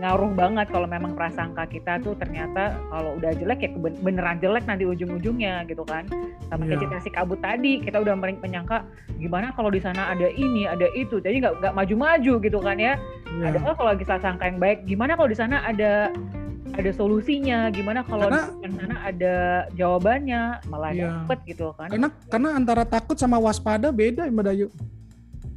[0.00, 3.70] ngaruh banget kalau memang prasangka kita tuh ternyata kalau udah jelek ya
[4.02, 6.08] beneran jelek nanti ujung-ujungnya gitu kan
[6.48, 7.00] sama kayak yeah.
[7.02, 8.82] si kabut tadi kita udah menyangka
[9.20, 12.94] gimana kalau di sana ada ini ada itu jadi nggak nggak maju-maju gitu kan ya
[13.38, 13.52] yeah.
[13.52, 16.10] ada kalau lagi sangka yang baik gimana kalau di sana ada
[16.72, 21.24] ada solusinya gimana kalau di sana ada jawabannya malah yeah.
[21.28, 24.68] dapet gitu kan karena karena antara takut sama waspada beda Mbak Dayu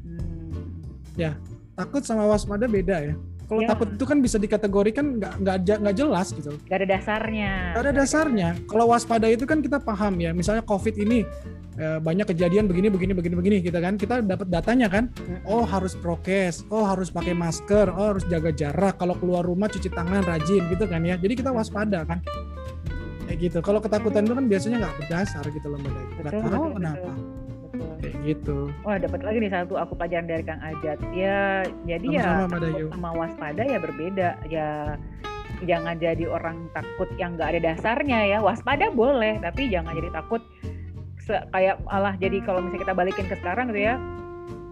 [0.03, 1.15] hmm.
[1.15, 1.39] ya
[1.75, 3.15] takut sama waspada beda ya
[3.45, 3.69] Kalau Ya.
[3.69, 6.57] takut itu kan bisa dikategorikan nggak nggak nggak jelas gitu.
[6.65, 7.51] Gak ada dasarnya.
[7.77, 8.49] Nggak ada dasarnya.
[8.65, 10.33] Kalau waspada itu kan kita paham ya.
[10.33, 11.21] Misalnya COVID ini
[11.75, 15.13] eh, banyak kejadian begini begini begini begini kita kan kita dapat datanya kan.
[15.45, 18.97] Oh harus prokes, oh harus pakai masker, oh harus jaga jarak.
[18.97, 21.15] Kalau keluar rumah cuci tangan rajin gitu kan ya.
[21.19, 22.23] Jadi kita waspada kan.
[23.25, 23.57] Kayak gitu.
[23.61, 25.93] Kalau ketakutan itu kan biasanya nggak berdasar gitu loh Mbak
[26.29, 27.09] Betul, tahu kenapa.
[27.09, 27.44] Betul.
[28.01, 28.57] Kayak gitu.
[28.83, 30.99] Wah dapat lagi nih satu aku pelajaran dari Kang Ajat.
[31.11, 32.87] Ya jadi ya Sama-sama, takut Dayu.
[32.93, 34.29] sama waspada ya berbeda.
[34.47, 34.69] Ya
[35.63, 38.37] jangan jadi orang takut yang nggak ada dasarnya ya.
[38.43, 40.43] Waspada boleh, tapi jangan jadi takut
[41.25, 43.95] kayak malah jadi kalau misalnya kita balikin ke sekarang gitu ya.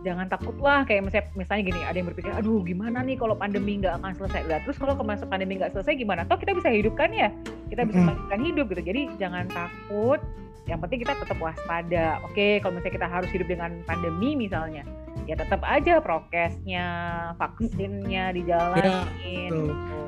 [0.04, 0.84] Jangan takut lah.
[0.84, 4.42] Kayak misalnya, misalnya gini ada yang berpikir aduh gimana nih kalau pandemi nggak akan selesai?
[4.52, 6.28] Lah terus kalau masuk pandemi nggak selesai gimana?
[6.28, 7.32] Toh kita bisa hidupkan ya.
[7.72, 8.82] Kita bisa melanjutkan hidup gitu.
[8.84, 10.20] Jadi jangan takut.
[10.64, 12.20] Yang penting kita tetap waspada.
[12.28, 14.84] Oke kalau misalnya kita harus hidup dengan pandemi misalnya
[15.24, 16.86] ya tetap aja prokesnya
[17.40, 19.72] vaksinnya dijalanin betul.
[19.72, 20.02] gitu.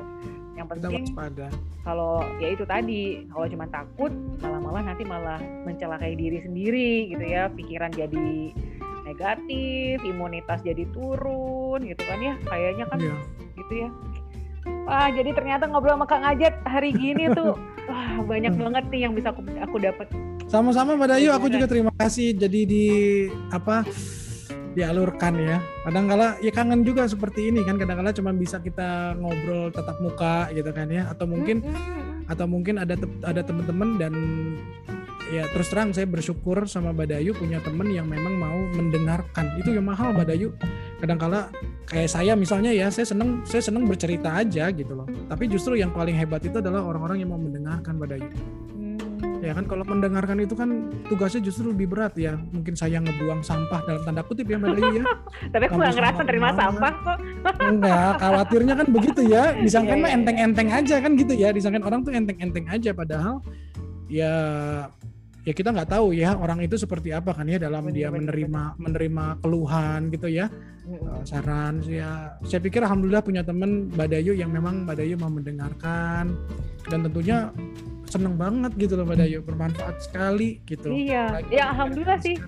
[0.56, 1.46] yang penting waspada.
[1.84, 7.24] kalau ya itu tadi kalau cuma takut malah malah nanti malah mencelakai diri sendiri gitu
[7.24, 7.48] ya.
[7.52, 8.52] Pikiran jadi
[9.06, 13.16] negatif imunitas jadi turun gitu kan ya kayaknya kan Iya.
[13.56, 13.90] gitu ya
[14.82, 17.54] Wah, jadi ternyata ngobrol sama Kang Ajat hari gini tuh
[17.90, 20.10] wah banyak banget nih yang bisa aku aku dapat.
[20.46, 22.86] Sama-sama Mbak Dayu, aku juga terima kasih jadi di
[23.50, 23.86] apa
[24.74, 25.58] dialurkan ya.
[25.82, 27.78] Kadang-kala ya kangen juga seperti ini kan.
[27.78, 31.10] Kadang-kala cuma bisa kita ngobrol tatap muka gitu kan ya.
[31.10, 31.62] Atau mungkin
[32.26, 34.12] atau mungkin ada te- ada teman-teman dan
[35.30, 39.58] ya terus terang saya bersyukur sama Mbak Dayu punya teman yang memang mau mendengarkan.
[39.58, 40.54] Itu yang mahal Mbak Dayu.
[41.02, 41.50] Kadang-kala
[41.90, 45.06] kayak saya misalnya ya, saya seneng saya seneng bercerita aja gitu loh.
[45.26, 48.28] Tapi justru yang paling hebat itu adalah orang-orang yang mau mendengarkan Mbak Dayu.
[48.76, 48.98] Hmm.
[49.42, 52.38] Ya kan kalau mendengarkan itu kan tugasnya justru lebih berat ya.
[52.38, 55.04] Mungkin saya ngebuang sampah dalam tanda kutip ya Mbak Dayu ya.
[55.52, 57.18] Tapi aku nggak ngerasa terima sampah kok.
[57.70, 59.58] Enggak, khawatirnya kan begitu ya.
[59.58, 61.48] Disangkan Iya, mah iya, enteng-enteng aja kan gitu ya.
[61.50, 63.42] Disangkan orang tuh enteng-enteng aja padahal
[64.06, 64.34] ya
[65.46, 68.34] ya kita nggak tahu ya orang itu seperti apa kan ya dalam Bener, dia bener,
[68.34, 70.50] menerima menerima keluhan gitu ya.
[70.86, 75.30] Eh, saran ya saya pikir alhamdulillah punya teman Mbak Dayu yang memang Mbak Dayu mau
[75.30, 76.34] mendengarkan
[76.90, 77.54] dan tentunya
[78.10, 80.90] seneng banget gitu loh Mbak Dayu bermanfaat sekali gitu.
[80.90, 82.38] Iya, Lagi- ya alhamdulillah sih.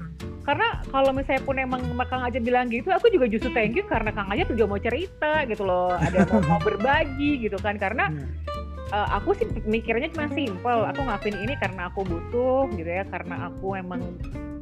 [0.43, 4.11] Karena kalau misalnya pun emang Kang Ajat bilang gitu, aku juga justru thank you karena
[4.11, 7.77] Kang Ajat juga mau cerita gitu loh, ada mau, mau berbagi gitu kan.
[7.77, 8.09] Karena
[8.89, 13.53] Eh, aku sih mikirnya cuma simpel, aku ngelakuin ini karena aku butuh gitu ya, karena
[13.53, 14.01] aku emang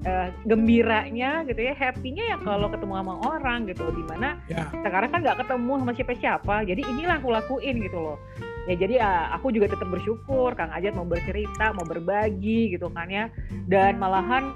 [0.03, 4.66] eh, gembiranya gitu ya, happy-nya ya kalau ketemu sama orang gitu, di mana Ya.
[4.83, 8.18] sekarang kan nggak ketemu sama siapa-siapa, jadi inilah aku lakuin gitu loh.
[8.66, 10.51] Ya jadi ah, aku juga tetap bersyukur.
[10.59, 13.31] Kang Ajat mau bercerita, mau berbagi gitu kan ya,
[13.70, 14.51] dan malahan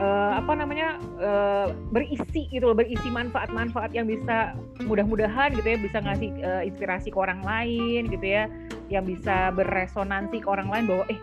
[0.00, 4.56] eh, apa namanya eh, berisi gitu loh, berisi manfaat-manfaat yang bisa
[4.88, 8.48] mudah-mudahan gitu ya bisa ngasih eh, inspirasi ke orang lain gitu ya,
[8.90, 11.16] yang bisa berresonansi ke orang lain bahwa eh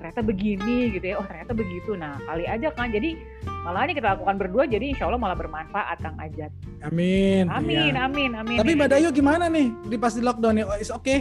[0.00, 1.92] ternyata begini gitu ya, oh ternyata begitu.
[1.92, 3.20] Nah kali aja kan, jadi
[3.60, 6.48] malah ini kita lakukan berdua, jadi insya Allah malah bermanfaat Kang Ajat.
[6.80, 7.52] Amin.
[7.52, 8.08] Amin, Iya.
[8.08, 8.56] amin, amin.
[8.56, 10.64] Tapi Mbak Dayu gimana nih di pas di lockdown ya?
[10.64, 11.16] Oh, is oke.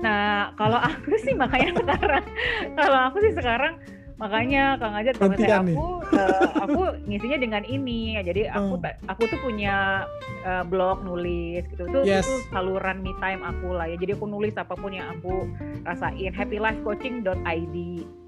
[0.00, 2.24] Nah, kalau aku sih makanya sekarang,
[2.72, 3.76] kalau aku sih sekarang
[4.20, 5.48] makanya Kang Ajat kalau nih.
[5.72, 8.22] aku eh, aku ngisinya dengan ini ya.
[8.22, 8.78] Jadi aku Oh.
[8.78, 10.04] ta- aku tuh punya
[10.40, 11.84] eh, blog nulis gitu.
[11.86, 12.24] Itu, Yes.
[12.24, 13.96] itu saluran me time aku lah ya.
[13.96, 15.48] Jadi aku nulis apa pun yang aku
[15.82, 16.30] rasain.
[16.30, 17.76] happylifecoaching.id.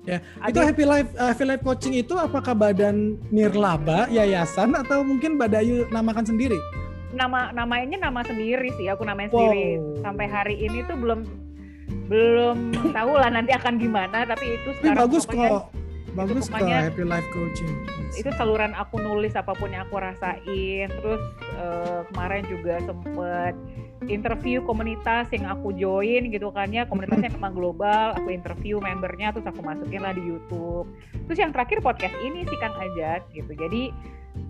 [0.02, 2.96] Ya, Ada- Itu Happy Life uh, Happy Life Coaching itu apakah badan
[3.28, 6.58] nirlaba yayasan atau mungkin Mbak Dayu namakan sendiri?
[7.12, 9.36] nama namanya nama sendiri sih aku namain Wow.
[9.44, 9.68] sendiri
[10.00, 11.28] sampai hari ini tuh belum
[12.08, 12.56] belum
[12.96, 15.64] tahu lah nanti akan gimana tapi itu Tapi sekarang bagus pokoknya kok.
[16.12, 17.72] Bagus kok pokoknya- Happy Life Coaching.
[18.12, 20.92] itu saluran aku nulis apa pun yang aku rasain.
[20.92, 21.22] Terus
[21.56, 23.56] eh, kemarin juga sempet
[24.10, 26.84] interview komunitas yang aku join gitu kan ya.
[26.84, 30.92] Komunitasnya memang global aku interview membernya terus aku masukin lah di YouTube.
[31.24, 33.48] Terus yang terakhir podcast ini sih Kang Ajat gitu.
[33.56, 33.88] Jadi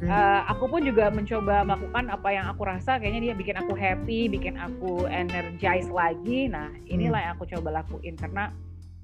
[0.02, 4.26] eh, aku pun juga mencoba melakukan apa yang aku rasa kayaknya dia bikin aku happy
[4.26, 6.50] bikin aku energize lagi.
[6.50, 8.50] Nah inilah yang aku coba lakuin karena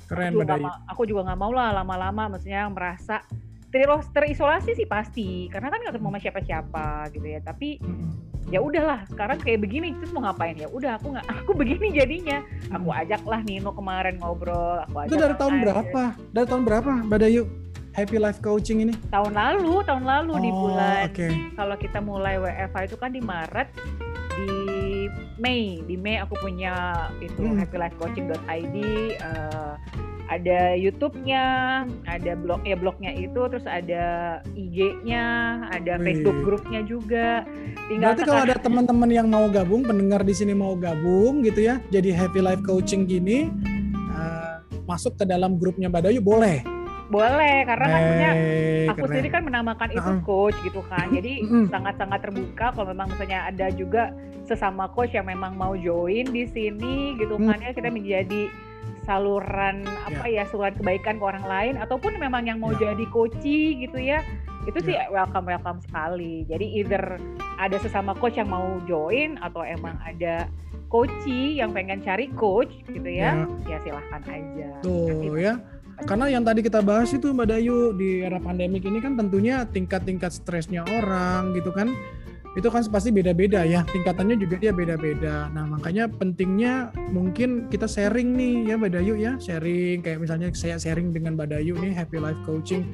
[0.09, 3.21] Keren aku juga mau- aku juga nggak mau lah lama-lama maksudnya merasa
[3.67, 8.09] ter- terisolasi sih pasti karena kan nggak ketemu sama siapa-siapa gitu ya tapi Mm-mm.
[8.49, 12.41] ya udahlah sekarang kayak begini terus mau ngapain ya udah aku nggak aku begini jadinya
[12.71, 15.63] aku ajak lah Nino kemarin ngobrol aku ajak Itu dari tahun Ajat.
[15.63, 16.03] berapa?
[16.31, 17.45] Dari tahun berapa Mbak Dayu?
[17.91, 18.95] Happy Life Coaching ini?
[19.11, 21.29] tahun lalu tahun lalu di Oh, bulan Oke.
[21.53, 23.69] kalau kita mulai WFH itu kan di Maret
[25.09, 27.57] di Mei di Mei aku punya itu Hmm.
[27.59, 28.77] happylifecoaching.id
[29.17, 29.75] eh,
[30.29, 31.45] ada YouTube-nya,
[32.05, 35.25] ada blog ya blognya itu, terus ada IG-nya,
[35.73, 36.05] ada Wih.
[36.05, 37.49] Facebook grupnya juga.
[37.89, 41.81] Tinggal Berarti kalau ada teman-teman yang mau gabung, pendengar di sini mau gabung gitu ya,
[41.89, 43.49] jadi happy life coaching gini,
[44.13, 44.55] eh,
[44.85, 46.61] masuk ke dalam grupnya Badayu boleh.
[47.09, 48.31] Boleh karena kan punya
[48.87, 49.09] aku keren.
[49.11, 51.09] sendiri kan menamakan itu coach gitu kan.
[51.09, 54.13] Jadi sangat-sangat terbuka kalau memang misalnya ada juga
[54.45, 57.49] sesama coach yang memang mau join di sini gitu Hmm.
[57.49, 57.73] kan ya.
[57.73, 58.53] Kita menjadi
[59.03, 62.93] saluran apa ya saluran kebaikan ke orang lain ataupun memang yang mau Ya.
[62.93, 64.21] jadi coachi gitu ya
[64.65, 66.45] itu sih welcome welcome sekali.
[66.45, 67.17] Jadi either
[67.57, 70.45] ada sesama coach yang mau join atau emang ada
[70.87, 73.33] coachi yang pengen cari coach gitu ya
[73.65, 73.81] ya.
[73.81, 74.69] silahkan aja.
[74.81, 75.55] Tuh Nanti- ya.
[76.07, 80.31] Karena yang tadi kita bahas itu Mbak Dayu di era pandemik ini kan tentunya tingkat-tingkat
[80.31, 81.91] stresnya orang gitu kan.
[82.55, 83.83] Itu kan pasti beda-beda ya.
[83.87, 85.51] Tingkatannya juga dia beda-beda.
[85.51, 89.39] Nah, makanya pentingnya mungkin kita sharing nih ya Mbak Dayu ya.
[89.43, 92.87] Sharing kayak misalnya saya sharing dengan Mbak Dayu nih Happy Life Coaching.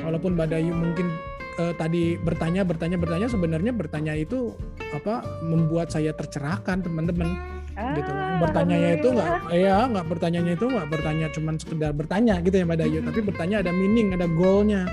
[0.00, 1.12] Walaupun Mbak Dayu mungkin
[1.60, 4.56] eh, tadi bertanya bertanya bertanya sebenarnya bertanya itu
[4.92, 7.59] apa membuat saya tercerahkan teman-teman
[7.96, 12.56] gitu Ah, bertanyanya itu nggak ya nggak bertanyanya itu nggak bertanya cuman sekedar bertanya gitu
[12.56, 12.98] ya Mbak Dayu.
[13.04, 14.88] Tapi bertanya ada meaning ada goalnya.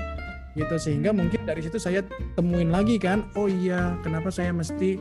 [0.56, 2.02] Gitu sehingga mungkin dari situ saya
[2.34, 4.98] temuin lagi kan oh iya kenapa saya mesti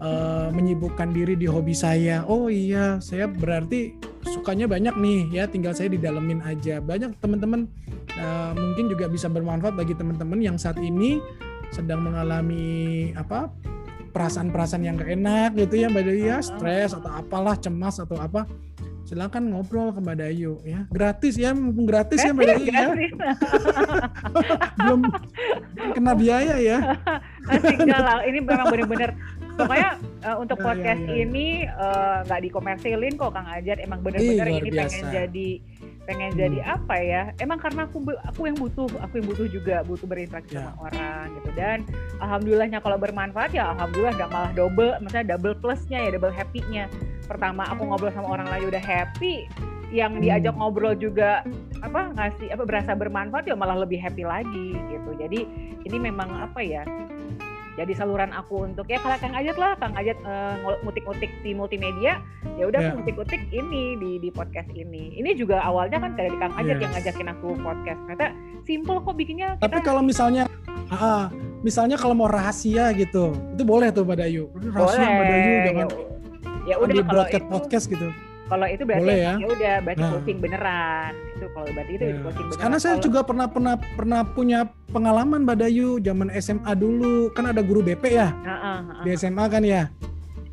[0.00, 2.24] eh, menyibukkan diri di hobi saya?
[2.24, 6.80] Oh iya saya berarti sukanya banyak nih ya tinggal saya didalemin aja.
[6.80, 7.68] Banyak teman-teman
[8.16, 11.20] eh, mungkin juga bisa bermanfaat bagi teman-teman yang saat ini
[11.74, 13.50] sedang mengalami apa
[14.14, 16.38] perasaan-perasaan yang gak enak gitu ya Mbak Dayu ya.
[16.38, 18.46] Stres atau apalah cemas atau apa.
[19.04, 20.86] Silakan ngobrol ke Mbak Dayu ya.
[20.88, 22.88] Gratis ya mumpung gratis ya Mbak Dayu ya.
[24.80, 25.00] belum
[25.92, 26.78] kena biaya ya.
[27.44, 29.10] Masih enggak lah, ini memang bener-bener.
[29.54, 29.90] Pokoknya
[30.24, 31.16] eh, untuk Ya, ya, podcast ya, ya.
[31.20, 33.78] ini eh, nggak dikomersilin kok Kang Ajat.
[33.82, 35.06] Emang luar ini pengen biasa.
[35.12, 35.48] jadi
[36.04, 36.40] pengen Hmm.
[36.40, 40.56] jadi apa ya emang karena aku aku yang butuh aku yang butuh juga butuh berinteraksi
[40.56, 40.68] Ya.
[40.68, 41.78] sama orang gitu dan
[42.20, 46.84] alhamdulillahnya kalau bermanfaat ya alhamdulillah nggak malah double maksudnya double plusnya ya double happy-nya
[47.24, 49.48] pertama aku ngobrol sama orang lain udah happy
[49.88, 50.60] yang diajak Hmm.
[50.60, 51.40] ngobrol juga
[51.80, 55.40] apa ngasih apa berasa bermanfaat ya malah lebih happy lagi gitu jadi
[55.84, 56.82] ini memang apa ya
[57.74, 60.14] jadi saluran aku untuk ya kalau Kang Ajat lah Kang Ajat
[60.60, 62.22] ngul- ngutik-ngutik di multimedia
[62.54, 62.86] ya udah Ya.
[62.88, 65.14] aku ngutik-ngutik ini di di podcast ini.
[65.14, 67.02] Ini juga awalnya kan dari Kang Ajat yang Yes.
[67.02, 67.98] ngajakin aku podcast.
[68.00, 68.26] Ternyata
[68.62, 70.46] simple kok bikinnya tapi kita kalau misalnya
[70.88, 71.28] ah,
[71.60, 74.44] misalnya kalau mau rahasia gitu itu boleh tuh Mbak Dayu.
[74.70, 75.10] Rahasia boleh.
[75.10, 75.86] Mbak Dayu ya, jangan
[76.64, 78.08] ya udah di kalau itu podcast gitu
[78.54, 79.32] kalau itu berarti Boleh ya?
[79.34, 80.10] ya udah berarti Nah.
[80.14, 82.14] coaching beneran itu kalau berarti itu Ya.
[82.22, 84.60] coaching beneran Karena saya Kalau- juga pernah pernah pernah punya
[84.94, 89.02] pengalaman Mbak Dayu zaman SMA dulu kan ada guru BP ya Heeh, heeh.
[89.02, 89.90] di SMA kan ya.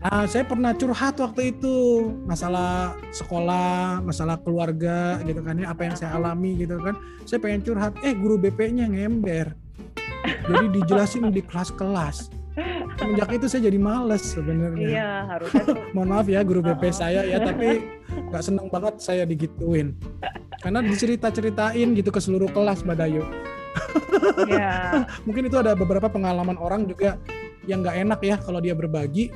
[0.02, 1.78] Nah, saya pernah curhat waktu itu
[2.26, 6.97] masalah sekolah, masalah keluarga gitu kan ya, apa yang saya alami gitu kan.
[7.22, 9.54] Saya pengen curhat, eh guru BP-nya ngember.
[10.49, 12.34] Jadi dijelasin di kelas-kelas.
[12.99, 14.88] Semenjak itu saya jadi males sebenarnya.
[14.88, 16.93] iya harusnya tuh Mohon maaf ya guru BP Oh.
[16.93, 17.80] saya ya, tapi
[18.12, 19.95] nggak seneng banget saya digituin.
[20.60, 23.24] Karena dicerita-ceritain gitu ke seluruh kelas Mbak Dayu.
[24.52, 27.16] ya Mungkin itu ada beberapa pengalaman orang juga
[27.66, 29.32] yang nggak enak ya kalau dia berbagi.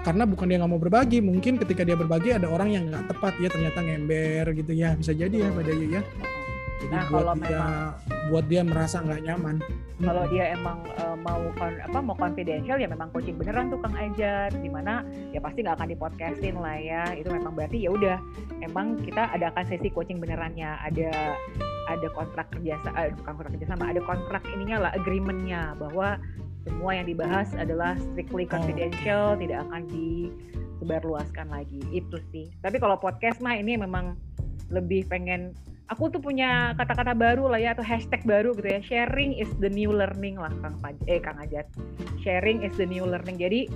[0.00, 3.36] Karena bukan dia nggak mau berbagi, mungkin ketika dia berbagi ada orang yang nggak tepat
[3.36, 6.02] ya ternyata ngember gitu ya, bisa jadi ya Mbak Dayu ya.
[6.80, 7.94] Jadi Nah, buat kalau dia memang-
[8.30, 9.56] buat dia merasa nggak nyaman.
[10.00, 13.92] kalau dia emang eh, mau kon- apa mau confidential ya memang coaching beneran tuh Kang
[13.92, 17.04] Ajat di mana ya pasti nggak akan dipodcastin lah ya.
[17.12, 18.16] Itu memang berarti ya udah
[18.60, 20.72] emang kita adakan sesi coaching benerannya.
[20.80, 21.36] Ada
[21.86, 25.76] ada kontrak kerja eh, bukan kontrak kerja sama ada kontrak ininya lah agreementnya.
[25.76, 26.16] Bahwa
[26.64, 31.80] semua yang dibahas adalah strictly Oh, confidential tidak akan disebarluaskan lagi.
[31.90, 32.48] Itu sih.
[32.60, 34.16] Tapi kalau podcast mah ini memang
[34.70, 35.52] lebih pengen
[35.90, 38.80] aku tuh punya kata-kata baru lah ya atau hashtag baru gitu ya.
[38.86, 41.66] Sharing is the new learning lah Kang Paj eh Kang Ajat.
[42.22, 43.36] Sharing is the new learning.
[43.36, 43.66] Jadi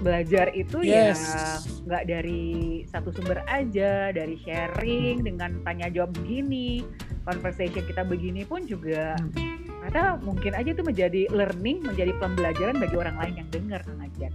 [0.00, 1.20] belajar itu Yes.
[1.20, 1.44] ya
[1.84, 2.44] nggak dari
[2.88, 6.80] satu sumber aja dari sharing dengan tanya jawab begini
[7.28, 9.60] conversation kita begini pun juga Hmm.
[9.84, 14.32] ternyata mungkin aja itu menjadi learning menjadi pembelajaran bagi orang lain yang dengar Kang Ajat.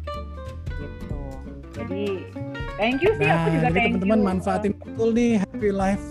[0.70, 1.18] Gitu.
[1.82, 2.04] Jadi
[2.78, 6.06] thank you sih aku Nah, juga jadi thank teman-teman manfaatin betul nih Happy Life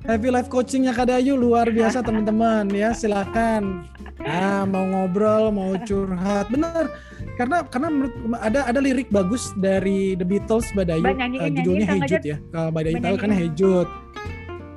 [0.00, 2.72] Happy Life coachingnya Kak Dayu luar biasa teman-teman.
[2.72, 3.84] Ya silakan.
[4.24, 6.48] Ah mau ngobrol mau curhat.
[6.48, 6.88] Bener
[7.36, 11.04] karena karena menurut ada ada lirik bagus dari The Beatles Mbak Dayu.
[11.04, 12.36] Nyanyiin, eh, judulnya nyanyiin, Hey Jude ya.
[12.52, 13.30] Kalau Mbak Dayu tahu kan.
[13.32, 13.90] Hey Jude.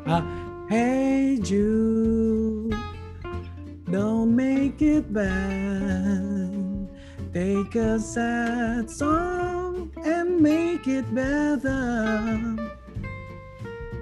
[0.04, 0.24] Ah,
[0.68, 2.76] hey Jude
[3.94, 6.90] don't make it bad.
[7.32, 11.80] Take a sad song and make it better.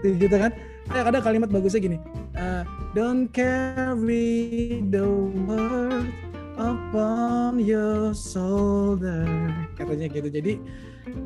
[0.02, 0.52] Gitu kan
[0.92, 1.98] ada ada kalimat bagusnya gini
[2.36, 5.08] uh, don't carry the
[5.48, 6.12] world
[6.62, 9.26] upon your shoulder.
[9.76, 10.30] Katanya gitu.
[10.30, 10.54] Jadi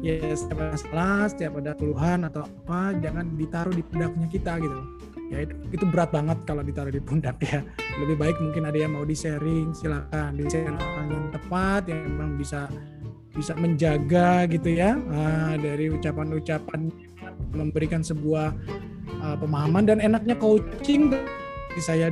[0.02, 4.80] ya setiap ada masalah setiap ada keluhan atau apa jangan ditaruh di pundaknya kita gitu.
[5.34, 7.66] Ya itu, itu berat banget kalau ditaruh di pundak ya.
[7.98, 10.38] Lebih baik mungkin ada yang mau di sharing silakan.
[10.38, 10.78] Di sharing
[11.10, 12.70] yang tepat yang memang bisa
[13.36, 14.96] bisa menjaga gitu ya.
[15.12, 16.94] Uh, dari ucapan-ucapan
[17.52, 18.54] memberikan sebuah
[19.22, 21.14] uh, pemahaman dan enaknya coaching
[21.82, 22.10] saya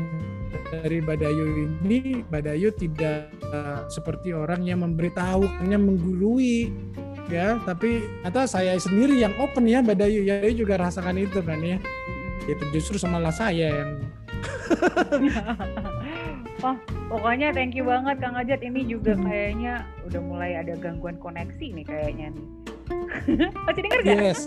[0.70, 6.74] dari Badayu ini Badayu tidak uh, seperti orang yang memberitahu hanya menggurui
[7.32, 11.78] ya tapi atau saya sendiri yang open ya Badayu ya juga rasakan itu kan ya
[12.44, 13.92] itu justru malah saya yang
[16.64, 16.80] Wah,
[17.12, 18.64] pokoknya thank you banget Kang Ajat.
[18.64, 22.46] Ini juga kayaknya udah mulai ada gangguan koneksi nih kayaknya nih.
[23.68, 24.16] Masih denger gak?
[24.16, 24.40] Yes.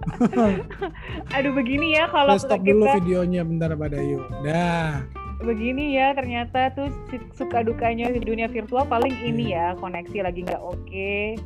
[1.36, 2.72] Aduh begini ya kalau stop kita...
[2.72, 4.24] dulu videonya bentar pada yuk.
[4.44, 5.04] Dah.
[5.40, 6.92] Begini ya ternyata tuh
[7.32, 9.72] suka dukanya di dunia virtual paling ini iya.
[9.72, 10.84] ya koneksi lagi nggak oke.
[10.84, 11.36] Okay.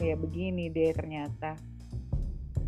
[0.00, 1.56] Ya begini deh ternyata.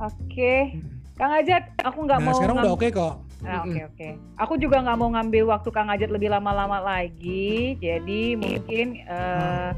[0.00, 0.16] Oke.
[0.28, 0.60] Okay.
[0.76, 1.02] Hmm.
[1.12, 2.36] Kang Ajat, aku nggak nah, mau.
[2.40, 3.14] Sekarang udah oke okay kok.
[3.42, 3.96] Nah, oke okay, oke.
[3.98, 4.12] Okay.
[4.40, 7.76] Aku juga nggak mau ngambil waktu Kang Ajat lebih lama-lama lagi.
[7.78, 9.76] Jadi mungkin uh,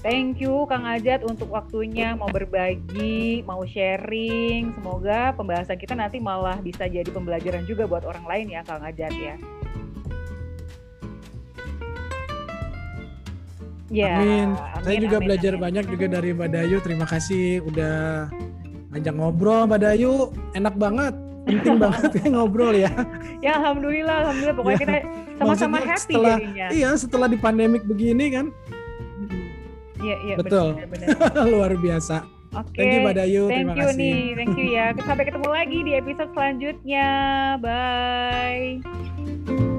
[0.00, 4.74] thank you Kang Ajat untuk waktunya mau berbagi, mau sharing.
[4.76, 9.12] Semoga pembahasan kita nanti malah bisa jadi pembelajaran juga buat orang lain ya Kang Ajat
[9.14, 9.36] ya.
[13.86, 14.50] Ya, amin.
[14.58, 14.82] amin.
[14.82, 15.62] Saya juga amin, belajar amin.
[15.62, 16.76] banyak juga dari Mbak Dayu.
[16.82, 17.96] Terima kasih udah
[18.90, 20.34] ngajak ngobrol Mbak Dayu.
[20.58, 21.14] Enak banget
[21.46, 22.90] penting banget ya ngobrol ya.
[23.38, 24.96] Ya alhamdulillah, alhamdulillah pokoknya ya, kita
[25.38, 26.66] sama-sama happy setelah, jadinya.
[26.74, 28.46] Iya, setelah di pandemik begini kan.
[30.06, 30.78] Iya, iya betul.
[30.78, 31.08] Benar, benar.
[31.50, 32.22] Luar biasa.
[32.54, 32.70] Oke.
[32.72, 32.78] Okay.
[32.78, 33.98] Thank you Badayu, Thank terima you kasih.
[33.98, 34.86] nih, thank you ya.
[35.02, 37.08] Sampai ketemu lagi di episode selanjutnya.
[37.58, 39.74] Bye.